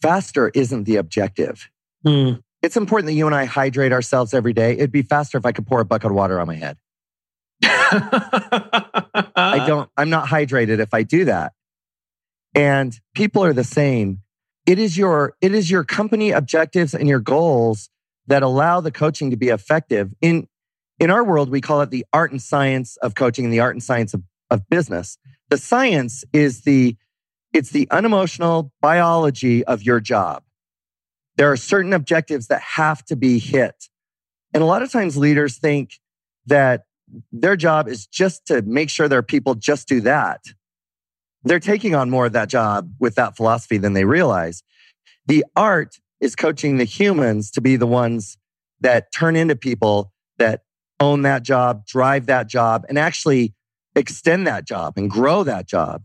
[0.01, 1.69] Faster isn't the objective.
[2.07, 2.43] Mm.
[2.63, 4.73] It's important that you and I hydrate ourselves every day.
[4.73, 6.79] It'd be faster if I could pour a bucket of water on my head.
[7.65, 11.53] I don't, I'm not hydrated if I do that.
[12.55, 14.21] And people are the same.
[14.67, 17.91] It is your, it is your company objectives and your goals
[18.27, 20.15] that allow the coaching to be effective.
[20.21, 20.47] In,
[21.01, 23.75] in our world, we call it the art and science of coaching and the art
[23.75, 25.19] and science of, of business.
[25.51, 26.97] The science is the,
[27.53, 30.45] it's the unemotional biology of your job.
[31.37, 33.89] There are certain objectives that have to be hit.
[34.55, 35.99] And a lot of times leaders think
[36.47, 36.85] that
[37.33, 40.41] their job is just to make sure their people just do that.
[41.45, 44.63] They're taking on more of that job with that philosophy than they realize.
[45.27, 48.37] The art is coaching the humans to be the ones
[48.81, 50.63] that turn into people that
[51.01, 53.55] own that job, drive that job, and actually
[53.97, 56.03] extend that job and grow that job.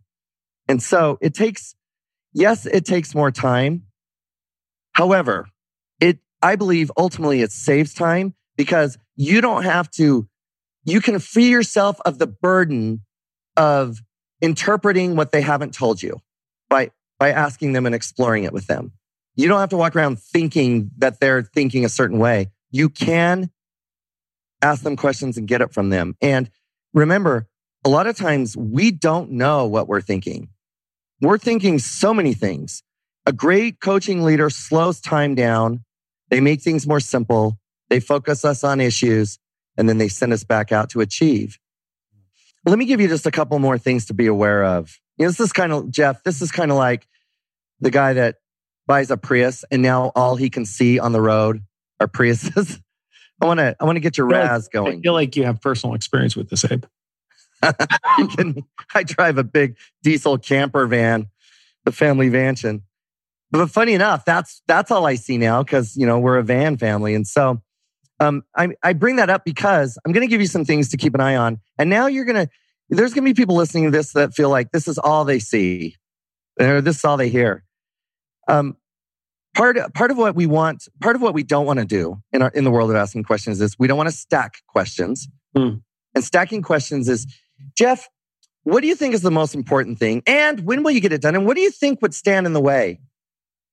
[0.67, 1.75] And so it takes,
[2.33, 3.83] yes, it takes more time.
[4.93, 5.47] However,
[5.99, 10.27] it, I believe ultimately it saves time because you don't have to
[10.87, 13.01] you can free yourself of the burden
[13.57, 13.99] of
[14.41, 16.19] interpreting what they haven't told you
[16.69, 18.91] by, by asking them and exploring it with them.
[19.35, 22.47] You don't have to walk around thinking that they're thinking a certain way.
[22.71, 23.51] You can
[24.61, 26.15] ask them questions and get it from them.
[26.21, 26.49] And
[26.93, 27.47] remember,
[27.85, 30.49] a lot of times we don't know what we're thinking.
[31.21, 32.83] We're thinking so many things.
[33.25, 35.83] A great coaching leader slows time down.
[36.29, 37.57] They make things more simple.
[37.89, 39.39] They focus us on issues
[39.77, 41.59] and then they send us back out to achieve.
[42.65, 44.97] Let me give you just a couple more things to be aware of.
[45.17, 47.07] You know, this is kind of, Geoff, this is kind of like
[47.79, 48.35] the guy that
[48.87, 51.61] buys a Prius and now all he can see on the road
[51.99, 52.81] are Priuses.
[53.41, 54.99] I want to, I want to get your Raz going.
[54.99, 56.85] I feel like you have personal experience with this, Abe.
[57.61, 61.27] can, I drive a big diesel camper van,
[61.85, 62.83] the family mansion.
[63.51, 66.77] But funny enough, that's that's all I see now because you know we're a van
[66.77, 67.61] family, and so
[68.19, 70.97] um, I, I bring that up because I'm going to give you some things to
[70.97, 71.59] keep an eye on.
[71.77, 72.49] And now you're going to,
[72.89, 75.39] there's going to be people listening to this that feel like this is all they
[75.39, 75.95] see
[76.59, 77.63] or this is all they hear.
[78.47, 78.77] Um,
[79.53, 82.41] part, part of what we want, part of what we don't want to do in,
[82.41, 85.27] our, in the world of asking questions is we don't want to stack questions.
[85.55, 85.81] Mm.
[86.15, 87.27] And stacking questions is,
[87.75, 88.07] Geoff,
[88.63, 90.23] what do you think is the most important thing?
[90.25, 91.35] And when will you get it done?
[91.35, 92.99] And what do you think would stand in the way?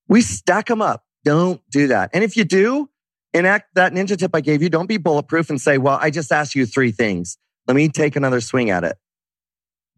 [0.09, 1.05] We stack them up.
[1.25, 2.11] Don't do that.
[2.13, 2.91] And if you do,
[3.35, 4.71] enact that ninja tip I gave you.
[4.71, 7.37] Don't be bulletproof and say, well, I just asked you three things.
[7.67, 8.97] Let me take another swing at it.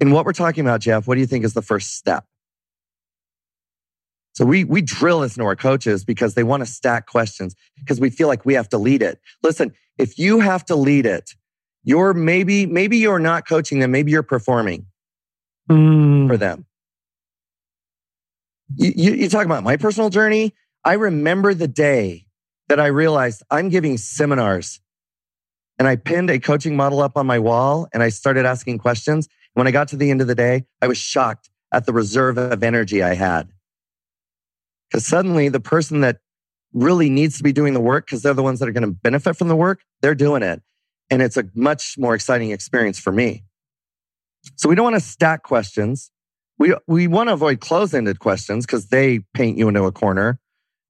[0.00, 2.24] In what we're talking about, Geoff, what do you think is the first step?
[4.34, 8.00] So we, we drill this into our coaches because they want to stack questions because
[8.00, 9.18] we feel like we have to lead it.
[9.42, 11.34] Listen, if you have to lead it,
[11.84, 13.92] you're maybe, maybe you're not coaching them.
[13.92, 14.86] Maybe you're performing
[15.70, 16.28] mm.
[16.28, 16.66] for them.
[18.74, 20.54] You, you, you talk about my personal journey.
[20.84, 22.25] I remember the day
[22.68, 24.80] that I realized I'm giving seminars
[25.78, 29.28] and I pinned a coaching model up on my wall and I started asking questions.
[29.54, 32.38] When I got to the end of the day, I was shocked at the reserve
[32.38, 33.48] of energy I had.
[34.90, 36.18] Because suddenly the person that
[36.72, 38.92] really needs to be doing the work, because they're the ones that are going to
[38.92, 40.62] benefit from the work, they're doing it.
[41.10, 43.44] And it's a much more exciting experience for me.
[44.56, 46.10] So we don't want to stack questions.
[46.58, 50.38] We, we want to avoid closed ended questions because they paint you into a corner.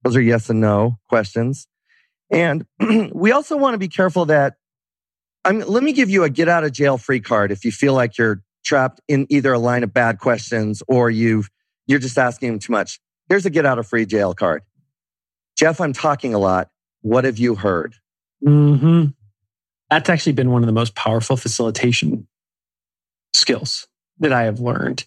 [0.03, 1.67] Those are yes and no questions.
[2.29, 2.65] And
[3.13, 4.55] we also want to be careful that
[5.45, 7.93] I'm, let me give you a get out of jail free card if you feel
[7.93, 11.49] like you're trapped in either a line of bad questions or you've,
[11.85, 12.99] you're just asking them too much.
[13.29, 14.63] Here's a get out of free jail card.
[15.57, 16.69] Geoff, I'm talking a lot.
[17.01, 17.95] What have you heard?
[18.45, 19.05] Mm-hmm.
[19.89, 22.27] That's actually been one of the most powerful facilitation
[23.33, 23.87] skills
[24.19, 25.05] that I have learned.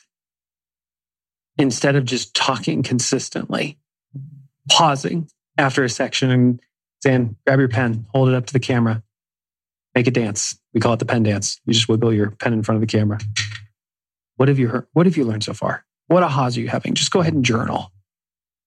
[1.58, 3.78] Instead of just talking consistently,
[4.68, 6.60] pausing after a section and
[7.02, 9.02] saying, grab your pen, hold it up to the camera,
[9.94, 10.58] make a dance.
[10.72, 11.60] We call it the pen dance.
[11.64, 13.18] You just wiggle your pen in front of the camera.
[14.36, 14.86] What have you heard?
[14.92, 15.84] What have you learned so far?
[16.06, 16.94] What ahas are you having?
[16.94, 17.92] Just go ahead and journal.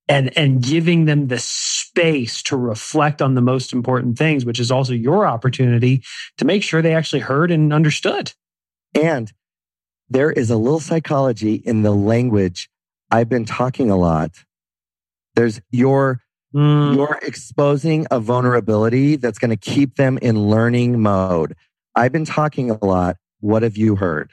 [0.09, 4.69] And, and giving them the space to reflect on the most important things, which is
[4.69, 6.03] also your opportunity
[6.37, 8.33] to make sure they actually heard and understood.
[8.93, 9.31] And
[10.09, 12.69] there is a little psychology in the language.
[13.09, 14.31] I've been talking a lot.
[15.35, 16.21] There's your
[16.53, 16.95] mm.
[16.95, 21.55] you're exposing a vulnerability that's going to keep them in learning mode.
[21.95, 23.17] I've been talking a lot.
[23.39, 24.31] What have you heard?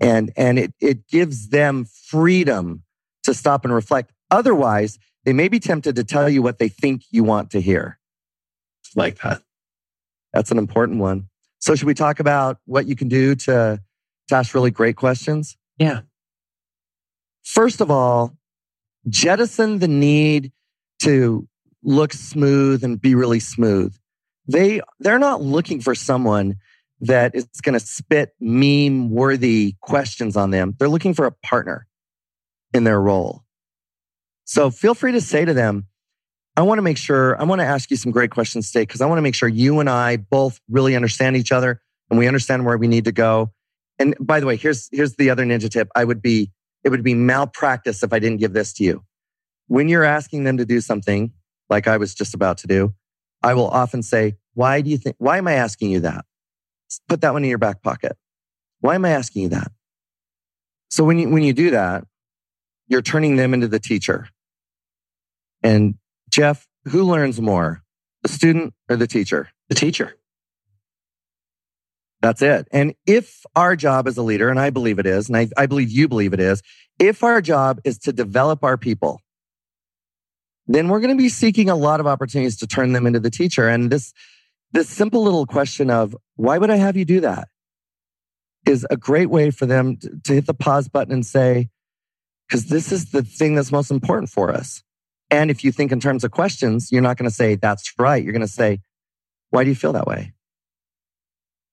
[0.00, 2.84] And and it it gives them freedom
[3.24, 4.12] to stop and reflect.
[4.30, 7.98] Otherwise, they may be tempted to tell you what they think you want to hear.
[8.94, 9.42] Like that.
[10.32, 11.28] That's an important one.
[11.58, 13.80] So should we talk about what you can do to,
[14.28, 15.56] to ask really great questions?
[15.78, 16.00] Yeah.
[17.42, 18.37] First of all,
[19.08, 20.52] jettison the need
[21.00, 21.46] to
[21.82, 23.94] look smooth and be really smooth.
[24.46, 26.56] They, they're not looking for someone
[27.00, 30.74] that is going to spit meme worthy questions on them.
[30.78, 31.86] They're looking for a partner
[32.74, 33.44] in their role.
[34.44, 35.86] So feel free to say to them,
[36.56, 39.00] I want to make sure, I want to ask you some great questions today because
[39.00, 41.80] I want to make sure you and I both really understand each other
[42.10, 43.52] and we understand where we need to go.
[43.98, 45.88] And by the way, here's, here's the other ninja tip.
[45.94, 46.50] I would be,
[46.88, 49.04] it would be malpractice if I didn't give this to you.
[49.66, 51.32] When you're asking them to do something
[51.68, 52.94] like I was just about to do,
[53.42, 56.24] I will often say, why do you think, why am I asking you that?
[57.06, 58.16] Put that one in your back pocket.
[58.80, 59.70] Why am I asking you that?
[60.88, 62.04] So when you, when you do that,
[62.86, 64.30] you're turning them into the teacher.
[65.62, 65.96] And
[66.30, 67.82] Geoff, who learns more,
[68.22, 69.50] the student or the teacher?
[69.68, 70.16] The teacher.
[72.20, 72.66] That's it.
[72.72, 75.66] And if our job as a leader, and I believe it is, and I, I
[75.66, 76.62] believe you believe it is,
[76.98, 79.20] if our job is to develop our people,
[80.66, 83.30] then we're going to be seeking a lot of opportunities to turn them into the
[83.30, 83.68] teacher.
[83.68, 84.12] And this,
[84.72, 87.48] this simple little question of why would I have you do that
[88.66, 91.70] is a great way for them to, to hit the pause button and say,
[92.46, 94.82] because this is the thing that's most important for us.
[95.30, 98.22] And if you think in terms of questions, you're not going to say, that's right.
[98.22, 98.80] You're going to say,
[99.50, 100.32] why do you feel that way?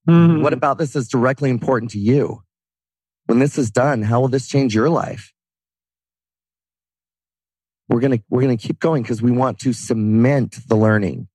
[0.08, 0.42] Mm-hmm.
[0.42, 2.44] What about this is directly important to you?
[3.26, 5.34] When this is done, how will this change your life?
[7.90, 11.28] We're going to, we're going to keep going because we want to cement the learning.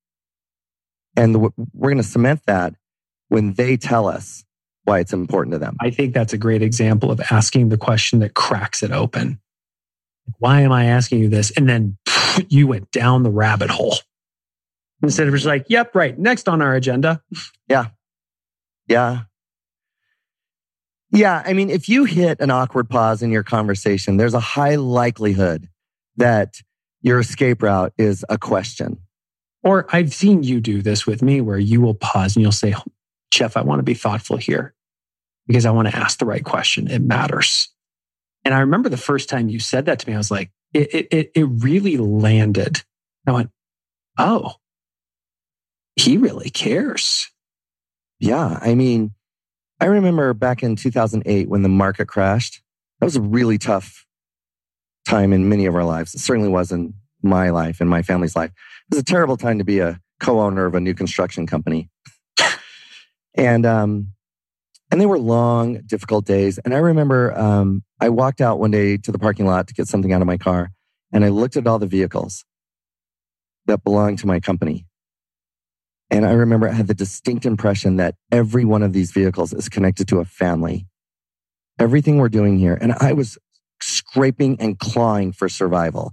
[1.17, 2.75] And the, we're going to cement that
[3.29, 4.45] when they tell us
[4.85, 5.77] why it's important to them.
[5.81, 9.41] I think that's a great example of asking the question that cracks it open.
[10.39, 11.51] Why am I asking you this?
[11.53, 11.99] And then
[12.49, 13.97] you went down the rabbit hole
[15.03, 17.23] instead of just like, yep, right, next on our agenda.
[17.69, 17.87] Yeah.
[18.91, 19.21] Yeah.
[21.13, 21.43] Yeah.
[21.47, 25.69] I mean, if you hit an awkward pause in your conversation, there's a high likelihood
[26.17, 26.61] that
[27.01, 28.99] your escape route is a question.
[29.63, 32.75] Or I've seen you do this with me where you will pause and you'll say,
[33.31, 34.75] Geoff, I want to be thoughtful here
[35.47, 36.91] because I want to ask the right question.
[36.91, 37.69] It matters.
[38.45, 41.09] And I remember the first time you said that to me, I was like, it,
[41.13, 42.83] it, it really landed.
[43.27, 43.51] I went,
[44.19, 44.55] oh,
[45.95, 47.31] he really cares.
[48.21, 48.59] Yeah.
[48.61, 49.13] I mean,
[49.81, 52.63] I remember back in 2008 when the market crashed.
[53.01, 54.05] That was a really tough
[55.07, 56.15] time in many of our lives.
[56.15, 56.93] It certainly was in
[57.23, 58.51] my life and my family's life.
[58.51, 61.89] It was a terrible time to be a co-owner of a new construction company.
[63.35, 64.13] and um,
[64.91, 66.59] and they were long, difficult days.
[66.59, 69.89] And I remember um, I walked out one day to the parking lot to get
[69.89, 70.73] something out of my car,
[71.13, 72.45] and I looked at all the vehicles
[73.67, 74.87] that belonged to my company.
[76.11, 79.69] And I remember I had the distinct impression that every one of these vehicles is
[79.69, 80.87] connected to a family.
[81.79, 82.77] Everything we're doing here.
[82.81, 83.39] And I was
[83.81, 86.13] scraping and clawing for survival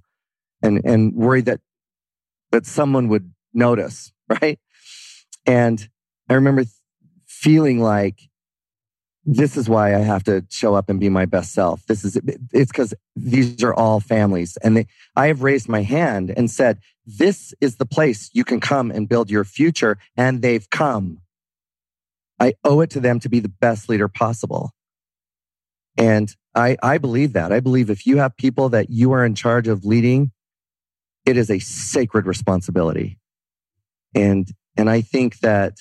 [0.62, 1.60] and, and worried that,
[2.52, 4.60] that someone would notice, right?
[5.46, 5.90] And
[6.30, 6.66] I remember
[7.26, 8.22] feeling like
[9.30, 11.86] this is why I have to show up and be my best self.
[11.86, 12.18] This is,
[12.54, 14.58] it's because these are all families.
[14.64, 18.62] And they, I have raised my hand and said, this is the place you can
[18.62, 19.98] come and build your future.
[20.16, 21.20] And they've come.
[22.40, 24.72] I owe it to them to be the best leader possible.
[25.98, 27.52] And I, I believe that.
[27.52, 30.32] I believe if you have people that you are in charge of leading,
[31.26, 33.20] it is a sacred responsibility.
[34.16, 34.48] And,
[34.78, 35.74] and I think that,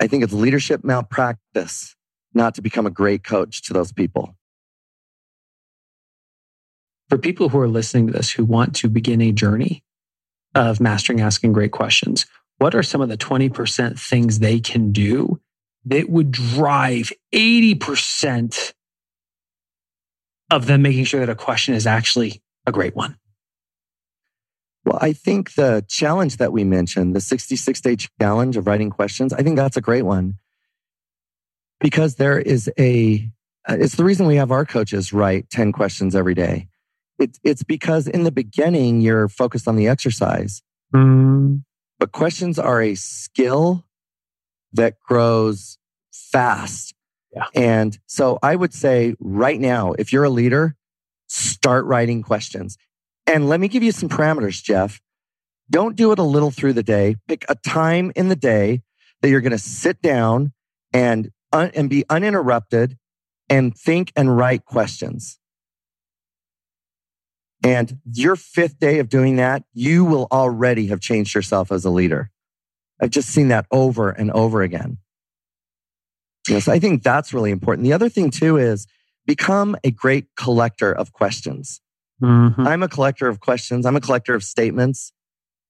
[0.00, 1.95] I think it's leadership malpractice
[2.36, 4.36] not to become a great coach to those people.
[7.08, 9.82] For people who are listening to this who want to begin a journey
[10.54, 12.26] of mastering asking great questions,
[12.58, 15.40] what are some of the 20% things they can do
[15.84, 18.72] that would drive 80%
[20.50, 23.16] of them making sure that a question is actually a great one?
[24.84, 29.32] Well, I think the challenge that we mentioned, the 66 day challenge of writing questions,
[29.32, 30.38] I think that's a great one
[31.80, 33.30] because there is a,
[33.68, 36.68] uh, it's the reason we have our coaches write 10 questions every day.
[37.18, 40.62] It's, it's because in the beginning, you're focused on the exercise.
[40.94, 41.64] Mm.
[41.98, 43.86] But questions are a skill
[44.72, 45.78] that grows
[46.12, 46.94] fast
[47.34, 47.46] Yeah.
[47.54, 50.76] And so I would say right now, if you're a leader,
[51.28, 52.78] start writing questions.
[53.26, 55.00] And let me give you some parameters, Geoff.
[55.68, 57.16] Don't do it a little through the day.
[57.26, 58.82] Pick a time in the day
[59.20, 60.52] that you're going to sit down
[60.92, 62.98] and, un- and be uninterrupted
[63.48, 65.38] and think and write questions.
[67.64, 71.90] And your fifth day of doing that, you will already have changed yourself as a
[71.90, 72.30] leader.
[73.00, 74.98] I've just seen that over and over again.
[76.48, 77.84] Yes, I think that's really important.
[77.84, 78.86] The other thing too is
[79.26, 81.80] become a great collector of questions.
[82.22, 82.66] Mhm.
[82.66, 83.84] I'm a collector of questions.
[83.84, 85.12] I'm a collector of statements.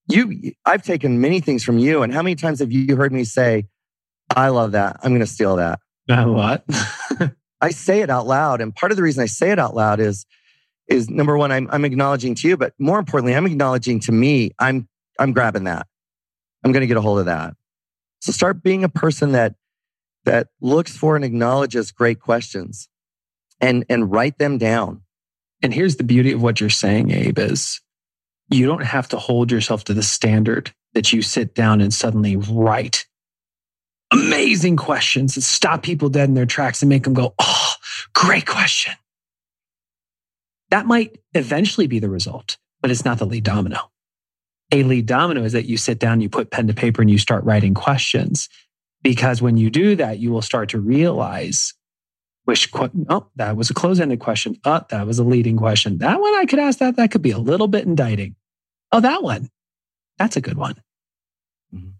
[0.08, 2.02] You, I've taken many things from you.
[2.02, 3.66] And how many times have you heard me say,
[4.34, 4.98] I love that.
[5.02, 5.80] I'm going to steal that.
[6.08, 6.64] Not a lot.
[7.60, 8.60] I say it out loud.
[8.60, 10.26] And part of the reason I say it out loud is,
[10.88, 14.50] is number one, I'm, I'm acknowledging to you, but more importantly, I'm acknowledging to me,
[14.58, 15.86] I'm, I'm grabbing that.
[16.64, 17.54] I'm going to get a hold of that.
[18.20, 19.54] So start being a person that,
[20.24, 22.88] that looks for and acknowledges great questions
[23.60, 25.02] and, and write them down.
[25.62, 27.80] And here's the beauty of what you're saying, Abe, is
[28.50, 32.36] you don't have to hold yourself to the standard that you sit down and suddenly
[32.36, 33.06] write
[34.12, 37.72] amazing questions that stop people dead in their tracks and make them go, oh,
[38.14, 38.94] great question.
[40.70, 43.90] That might eventually be the result, but it's not the lead domino.
[44.72, 47.18] A lead domino is that you sit down, you put pen to paper, and you
[47.18, 48.48] start writing questions.
[49.02, 51.74] Because when you do that, you will start to realize
[52.44, 54.56] which, oh, that was a close ended question.
[54.64, 55.98] Oh, that was a leading question.
[55.98, 56.96] That one I could ask that.
[56.96, 58.34] That could be a little bit indicting.
[58.92, 59.50] Oh, that one.
[60.18, 60.74] That's a good one.
[61.74, 61.92] Mhm.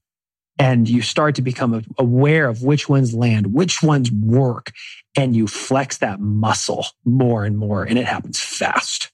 [0.58, 4.72] And you start to become aware of which ones land, which ones work,
[5.14, 9.12] and you flex that muscle more and more, and it happens fast.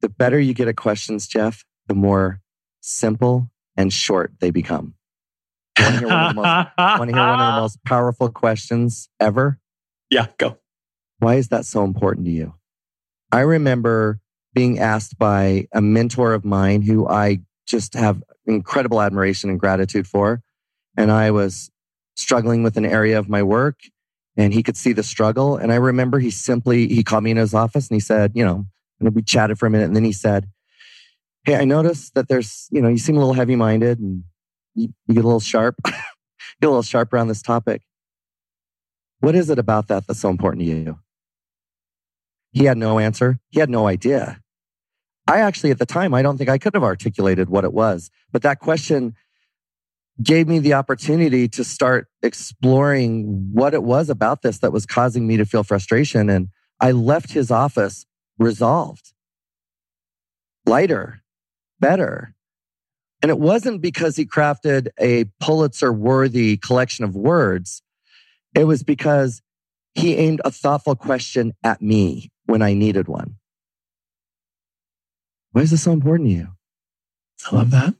[0.00, 2.40] The better you get at questions, Geoff, the more
[2.80, 4.94] simple and short they become.
[5.78, 8.30] Want to hear one of the most, want to hear one of the most powerful
[8.30, 9.58] questions ever?
[10.10, 10.58] Yeah, go.
[11.18, 12.54] Why is that so important to you?
[13.30, 14.20] I remember
[14.54, 20.06] being asked by a mentor of mine who I just have incredible admiration and gratitude
[20.06, 20.42] for.
[20.96, 21.70] And I was
[22.16, 23.80] struggling with an area of my work
[24.36, 25.56] and he could see the struggle.
[25.56, 28.44] And I remember he simply, he called me in his office and he said, you
[28.44, 28.66] know,
[28.98, 29.86] and we chatted for a minute.
[29.86, 30.48] And then he said,
[31.44, 34.24] Hey, I noticed that there's, you know, you seem a little heavy minded and
[34.74, 35.94] you, you get a little sharp, get
[36.62, 37.82] a little sharp around this topic.
[39.20, 40.98] What is it about that that's so important to you?
[42.52, 43.38] He had no answer.
[43.48, 44.40] He had no idea.
[45.26, 48.10] I actually, at the time, I don't think I could have articulated what it was,
[48.32, 49.14] but that question
[50.22, 55.26] gave me the opportunity to start exploring what it was about this that was causing
[55.26, 56.28] me to feel frustration.
[56.28, 56.48] And
[56.80, 58.06] I left his office
[58.38, 59.12] resolved,
[60.66, 61.22] lighter,
[61.78, 62.34] better.
[63.22, 67.82] And it wasn't because he crafted a Pulitzer worthy collection of words.
[68.54, 69.42] It was because
[69.94, 73.36] he aimed a thoughtful question at me when I needed one.
[75.52, 76.48] Why is this so important to you?
[77.50, 77.94] I love that.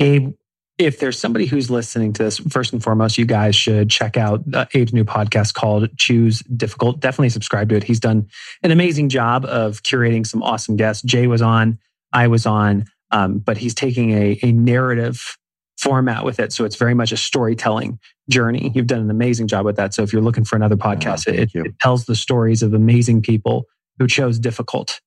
[0.00, 0.34] Abe,
[0.78, 4.42] if there's somebody who's listening to this, first and foremost, you guys should check out
[4.52, 7.00] uh, Abe's new podcast called Choose Difficult.
[7.00, 7.84] Definitely subscribe to it.
[7.84, 8.28] He's done
[8.62, 11.02] an amazing job of curating some awesome guests.
[11.02, 11.78] Jay was on,
[12.12, 15.38] I was on, um, but he's taking a, a narrative
[15.78, 16.52] format with it.
[16.52, 18.72] So it's very much a storytelling journey.
[18.74, 19.94] You've done an amazing job with that.
[19.94, 23.22] So if you're looking for another podcast, thank it, it tells the stories of amazing
[23.22, 23.66] people
[23.98, 25.00] who chose difficult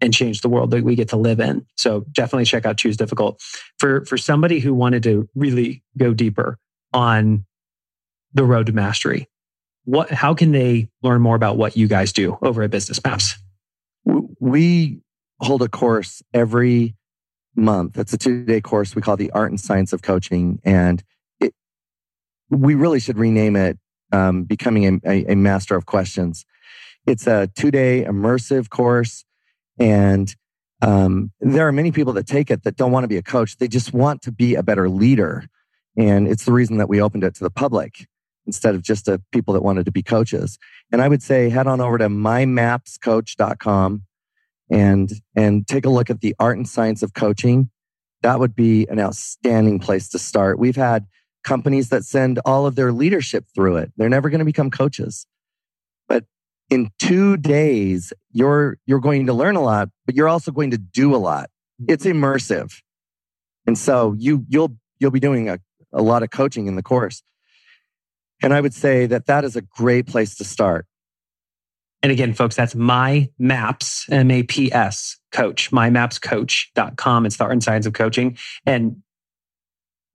[0.00, 1.66] and change the world that we get to live in.
[1.76, 3.40] So definitely check out Choose Difficult.
[3.78, 6.58] For for somebody who wanted to really go deeper
[6.92, 7.44] on
[8.32, 9.28] the road to mastery,
[9.84, 13.38] what how can they learn more about what you guys do over at Business Maps?
[14.40, 15.00] We
[15.40, 16.94] hold a course every
[17.56, 17.98] month.
[17.98, 20.60] It's a two day course we call the Art and Science of Coaching.
[20.64, 21.02] And
[21.40, 21.54] it,
[22.50, 23.78] we really should rename it
[24.12, 26.44] um, Becoming a, a, a Master of Questions.
[27.06, 29.24] It's a two day immersive course.
[29.78, 30.34] And
[30.82, 33.56] um, there are many people that take it that don't want to be a coach.
[33.56, 35.46] They just want to be a better leader.
[35.96, 38.06] And it's the reason that we opened it to the public
[38.46, 40.58] instead of just to people that wanted to be coaches.
[40.92, 44.02] And I would say head on over to mymapscoach.com
[44.70, 47.70] and and take a look at the art and science of coaching.
[48.22, 50.58] That would be an outstanding place to start.
[50.58, 51.06] We've had
[51.44, 53.92] companies that send all of their leadership through it.
[53.96, 55.26] They're never going to become coaches.
[56.70, 60.78] In 2 days you're you're going to learn a lot, but you're also going to
[60.78, 61.50] do a lot.
[61.80, 61.92] Mm-hmm.
[61.92, 62.80] It's immersive.
[63.66, 65.58] And so you you'll you'll be doing a,
[65.92, 67.22] a lot of coaching in the course.
[68.42, 70.86] And I would say that that is a great place to start.
[72.02, 77.26] And again, folks, that's my maps, M A P S coach, mymapscoach.com.
[77.26, 78.36] It's the art and science of coaching.
[78.66, 79.02] And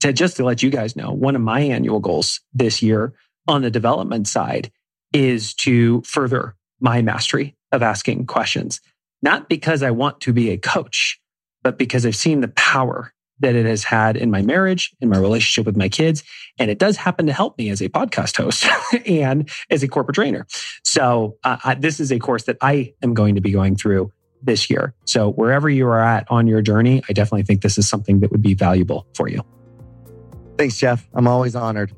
[0.02, 3.14] to just to let you guys know, one of my annual goals this year
[3.48, 4.72] on the development side
[5.14, 8.82] is to further my mastery of asking questions,
[9.22, 11.20] not because I want to be a coach,
[11.64, 15.18] but because I've seen the power that it has had in my marriage, in my
[15.18, 16.24] relationship with my kids.
[16.58, 18.66] And it does happen to help me as a podcast host
[19.06, 20.46] and as a corporate trainer.
[20.84, 24.12] So uh, I, this is a course that I am going to be going through
[24.42, 24.94] this year.
[25.06, 28.32] So wherever you are at on your journey, I definitely think this is something that
[28.32, 29.42] would be valuable for you.
[30.58, 31.08] Thanks, Geoff.
[31.14, 31.94] I'm always honored.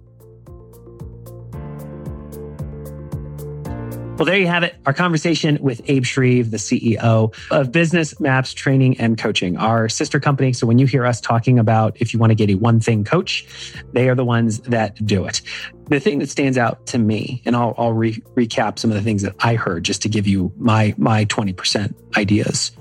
[4.22, 4.76] Well, there you have it.
[4.86, 10.20] Our conversation with Abe Shreve, the CEO of Business Maps Training and Coaching, our sister
[10.20, 10.54] company.
[10.54, 13.04] So when you hear us talking about if you want to get a one thing
[13.04, 13.48] coach,
[13.94, 15.42] they are the ones that do it.
[15.90, 19.02] The thing that stands out to me, and I'll, I'll re- recap some of the
[19.02, 22.74] things that I heard just to give you my, my 20% ideas,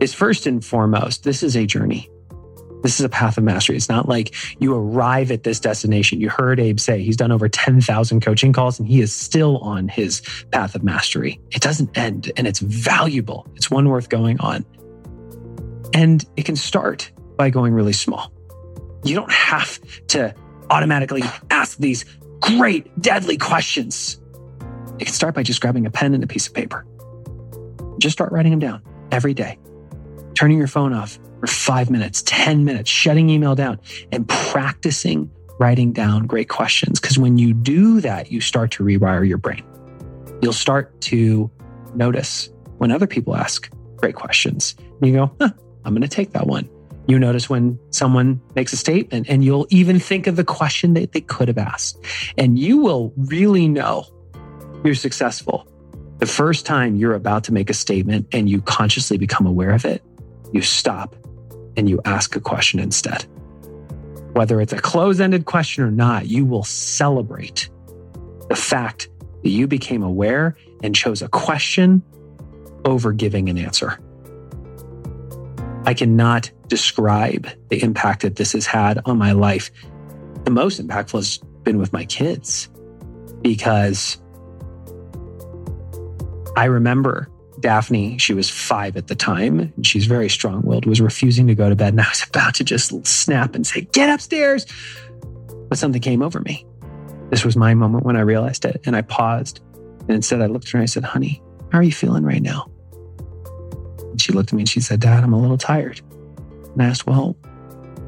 [0.00, 2.08] is first and foremost, this is a journey.
[2.82, 3.76] This is a path of mastery.
[3.76, 6.20] It's not like you arrive at this destination.
[6.20, 9.88] You heard Abe say he's done over 10,000 coaching calls and he is still on
[9.88, 10.22] his
[10.52, 11.40] path of mastery.
[11.50, 13.46] It doesn't end and it's valuable.
[13.56, 14.64] It's one worth going on.
[15.94, 18.32] And it can start by going really small.
[19.04, 20.34] You don't have to
[20.70, 22.04] automatically ask these
[22.40, 24.20] great, deadly questions.
[24.98, 26.86] It can start by just grabbing a pen and a piece of paper.
[27.98, 29.58] Just start writing them down every day,
[30.34, 33.78] turning your phone off for five minutes, 10 minutes, shutting email down
[34.12, 37.00] and practicing writing down great questions.
[37.00, 39.64] Because when you do that, you start to rewire your brain.
[40.42, 41.50] You'll start to
[41.94, 44.74] notice when other people ask great questions.
[44.78, 45.50] And you go, huh,
[45.84, 46.68] I'm going to take that one.
[47.08, 51.12] You notice when someone makes a statement and you'll even think of the question that
[51.12, 51.98] they could have asked.
[52.36, 54.06] And you will really know
[54.84, 55.66] you're successful
[56.18, 59.84] the first time you're about to make a statement and you consciously become aware of
[59.84, 60.02] it,
[60.52, 61.14] you stop
[61.76, 63.26] and you ask a question instead.
[64.32, 67.70] Whether it's a close ended question or not, you will celebrate
[68.48, 69.08] the fact
[69.42, 72.02] that you became aware and chose a question
[72.84, 73.98] over giving an answer.
[75.86, 79.70] I cannot describe the impact that this has had on my life.
[80.44, 82.68] The most impactful has been with my kids
[83.42, 84.20] because
[86.56, 87.28] I remember
[87.60, 91.54] Daphne, she was five at the time, and she's very strong willed, was refusing to
[91.54, 91.94] go to bed.
[91.94, 94.66] And I was about to just snap and say, Get upstairs.
[95.68, 96.66] But something came over me.
[97.30, 98.80] This was my moment when I realized it.
[98.84, 99.60] And I paused.
[100.00, 101.42] And instead, I looked at her and I said, Honey,
[101.72, 102.70] how are you feeling right now?
[104.00, 106.00] And she looked at me and she said, Dad, I'm a little tired.
[106.74, 107.36] And I asked, Well,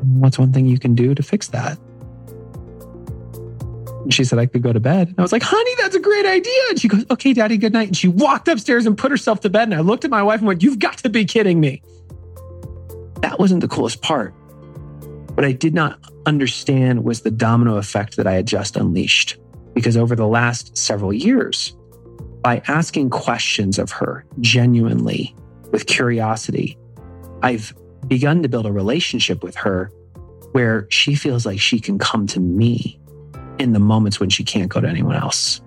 [0.03, 1.79] what's one thing you can do to fix that?
[4.09, 5.09] And she said I could go to bed.
[5.09, 6.63] And I was like, honey, that's a great idea.
[6.71, 7.89] And she goes, okay, daddy, good night.
[7.89, 9.65] And she walked upstairs and put herself to bed.
[9.65, 11.83] And I looked at my wife and went, you've got to be kidding me.
[13.21, 14.33] That wasn't the coolest part.
[15.35, 19.37] What I did not understand was the domino effect that I had just unleashed.
[19.75, 21.77] Because over the last several years,
[22.41, 25.37] by asking questions of her genuinely
[25.71, 26.79] with curiosity,
[27.43, 27.75] I've
[28.07, 29.93] begun to build a relationship with her
[30.53, 32.99] where she feels like she can come to me
[33.59, 35.61] in the moments when she can't go to anyone else.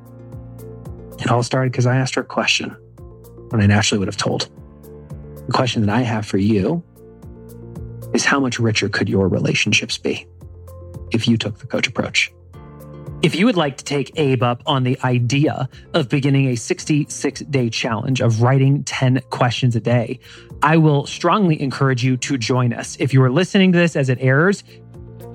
[1.19, 2.75] It all started because I asked her a question
[3.49, 4.49] when I naturally would have told.
[5.45, 6.83] The question that I have for you
[8.13, 10.27] is how much richer could your relationships be
[11.11, 12.31] if you took the coach approach?
[13.21, 17.41] If you would like to take Abe up on the idea of beginning a 66
[17.41, 20.19] day challenge of writing 10 questions a day,
[20.63, 22.97] I will strongly encourage you to join us.
[22.99, 24.63] If you are listening to this as it airs,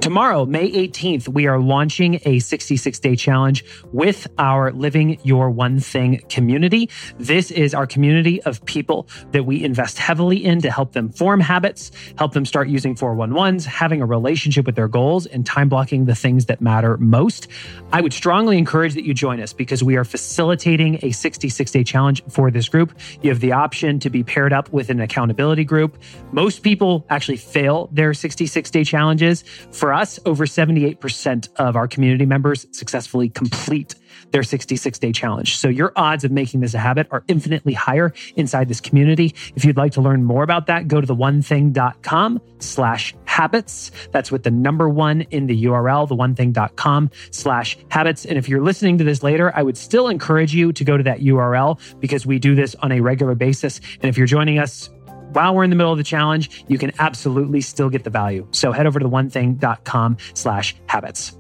[0.01, 5.81] Tomorrow, May 18th, we are launching a 66 day challenge with our Living Your One
[5.81, 6.91] Thing community.
[7.19, 11.41] This is our community of people that we invest heavily in to help them form
[11.41, 16.05] habits, help them start using 411s, having a relationship with their goals, and time blocking
[16.05, 17.49] the things that matter most.
[17.93, 21.83] I would strongly encourage that you join us because we are facilitating a 66 day
[21.83, 22.97] challenge for this group.
[23.23, 25.99] You have the option to be paired up with an accountability group.
[26.31, 29.43] Most people actually fail their 66 day challenges.
[29.73, 33.95] For for us, over 78% of our community members successfully complete
[34.33, 35.59] their 66 day challenge.
[35.59, 39.33] So your odds of making this a habit are infinitely higher inside this community.
[39.55, 43.93] If you'd like to learn more about that, go to the onething.com slash habits.
[44.11, 48.25] That's with the number one in the URL, the onething.com slash habits.
[48.25, 51.05] And if you're listening to this later, I would still encourage you to go to
[51.05, 53.81] that URL because we do this on a regular basis.
[54.03, 54.91] And if you're joining us
[55.37, 58.49] while we're in the middle of the challenge, you can absolutely still get the value.
[58.53, 61.37] So head over to the onething.com slash habits.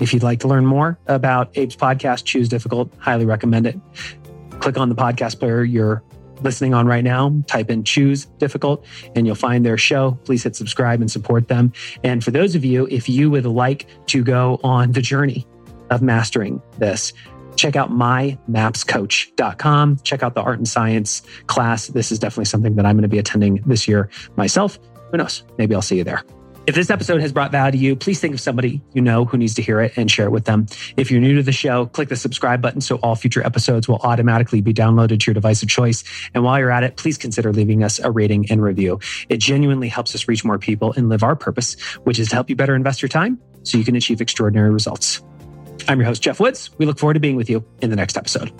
[0.00, 3.78] If you'd like to learn more about Abe's podcast, Choose Difficult, highly recommend it.
[4.58, 6.02] Click on the podcast player you're
[6.42, 8.84] listening on right now, type in Choose Difficult,
[9.14, 10.18] and you'll find their show.
[10.24, 11.72] Please hit subscribe and support them.
[12.02, 15.46] And for those of you, if you would like to go on the journey
[15.90, 17.12] of mastering this,
[17.58, 19.98] check out mymapscoach.com.
[19.98, 21.88] Check out the art and science class.
[21.88, 24.78] This is definitely something that I'm going to be attending this year myself.
[25.10, 25.42] Who knows?
[25.58, 26.22] Maybe I'll see you there.
[26.68, 29.38] If this episode has brought value to you, please think of somebody you know who
[29.38, 30.66] needs to hear it and share it with them.
[30.98, 34.00] If you're new to the show, click the subscribe button so all future episodes will
[34.02, 36.04] automatically be downloaded to your device of choice.
[36.34, 39.00] And while you're at it, please consider leaving us a rating and review.
[39.30, 42.50] It genuinely helps us reach more people and live our purpose, which is to help
[42.50, 45.22] you better invest your time so you can achieve extraordinary results.
[45.86, 46.70] I'm your host, Geoff Woods.
[46.78, 48.52] We look forward to being with you in the next episode.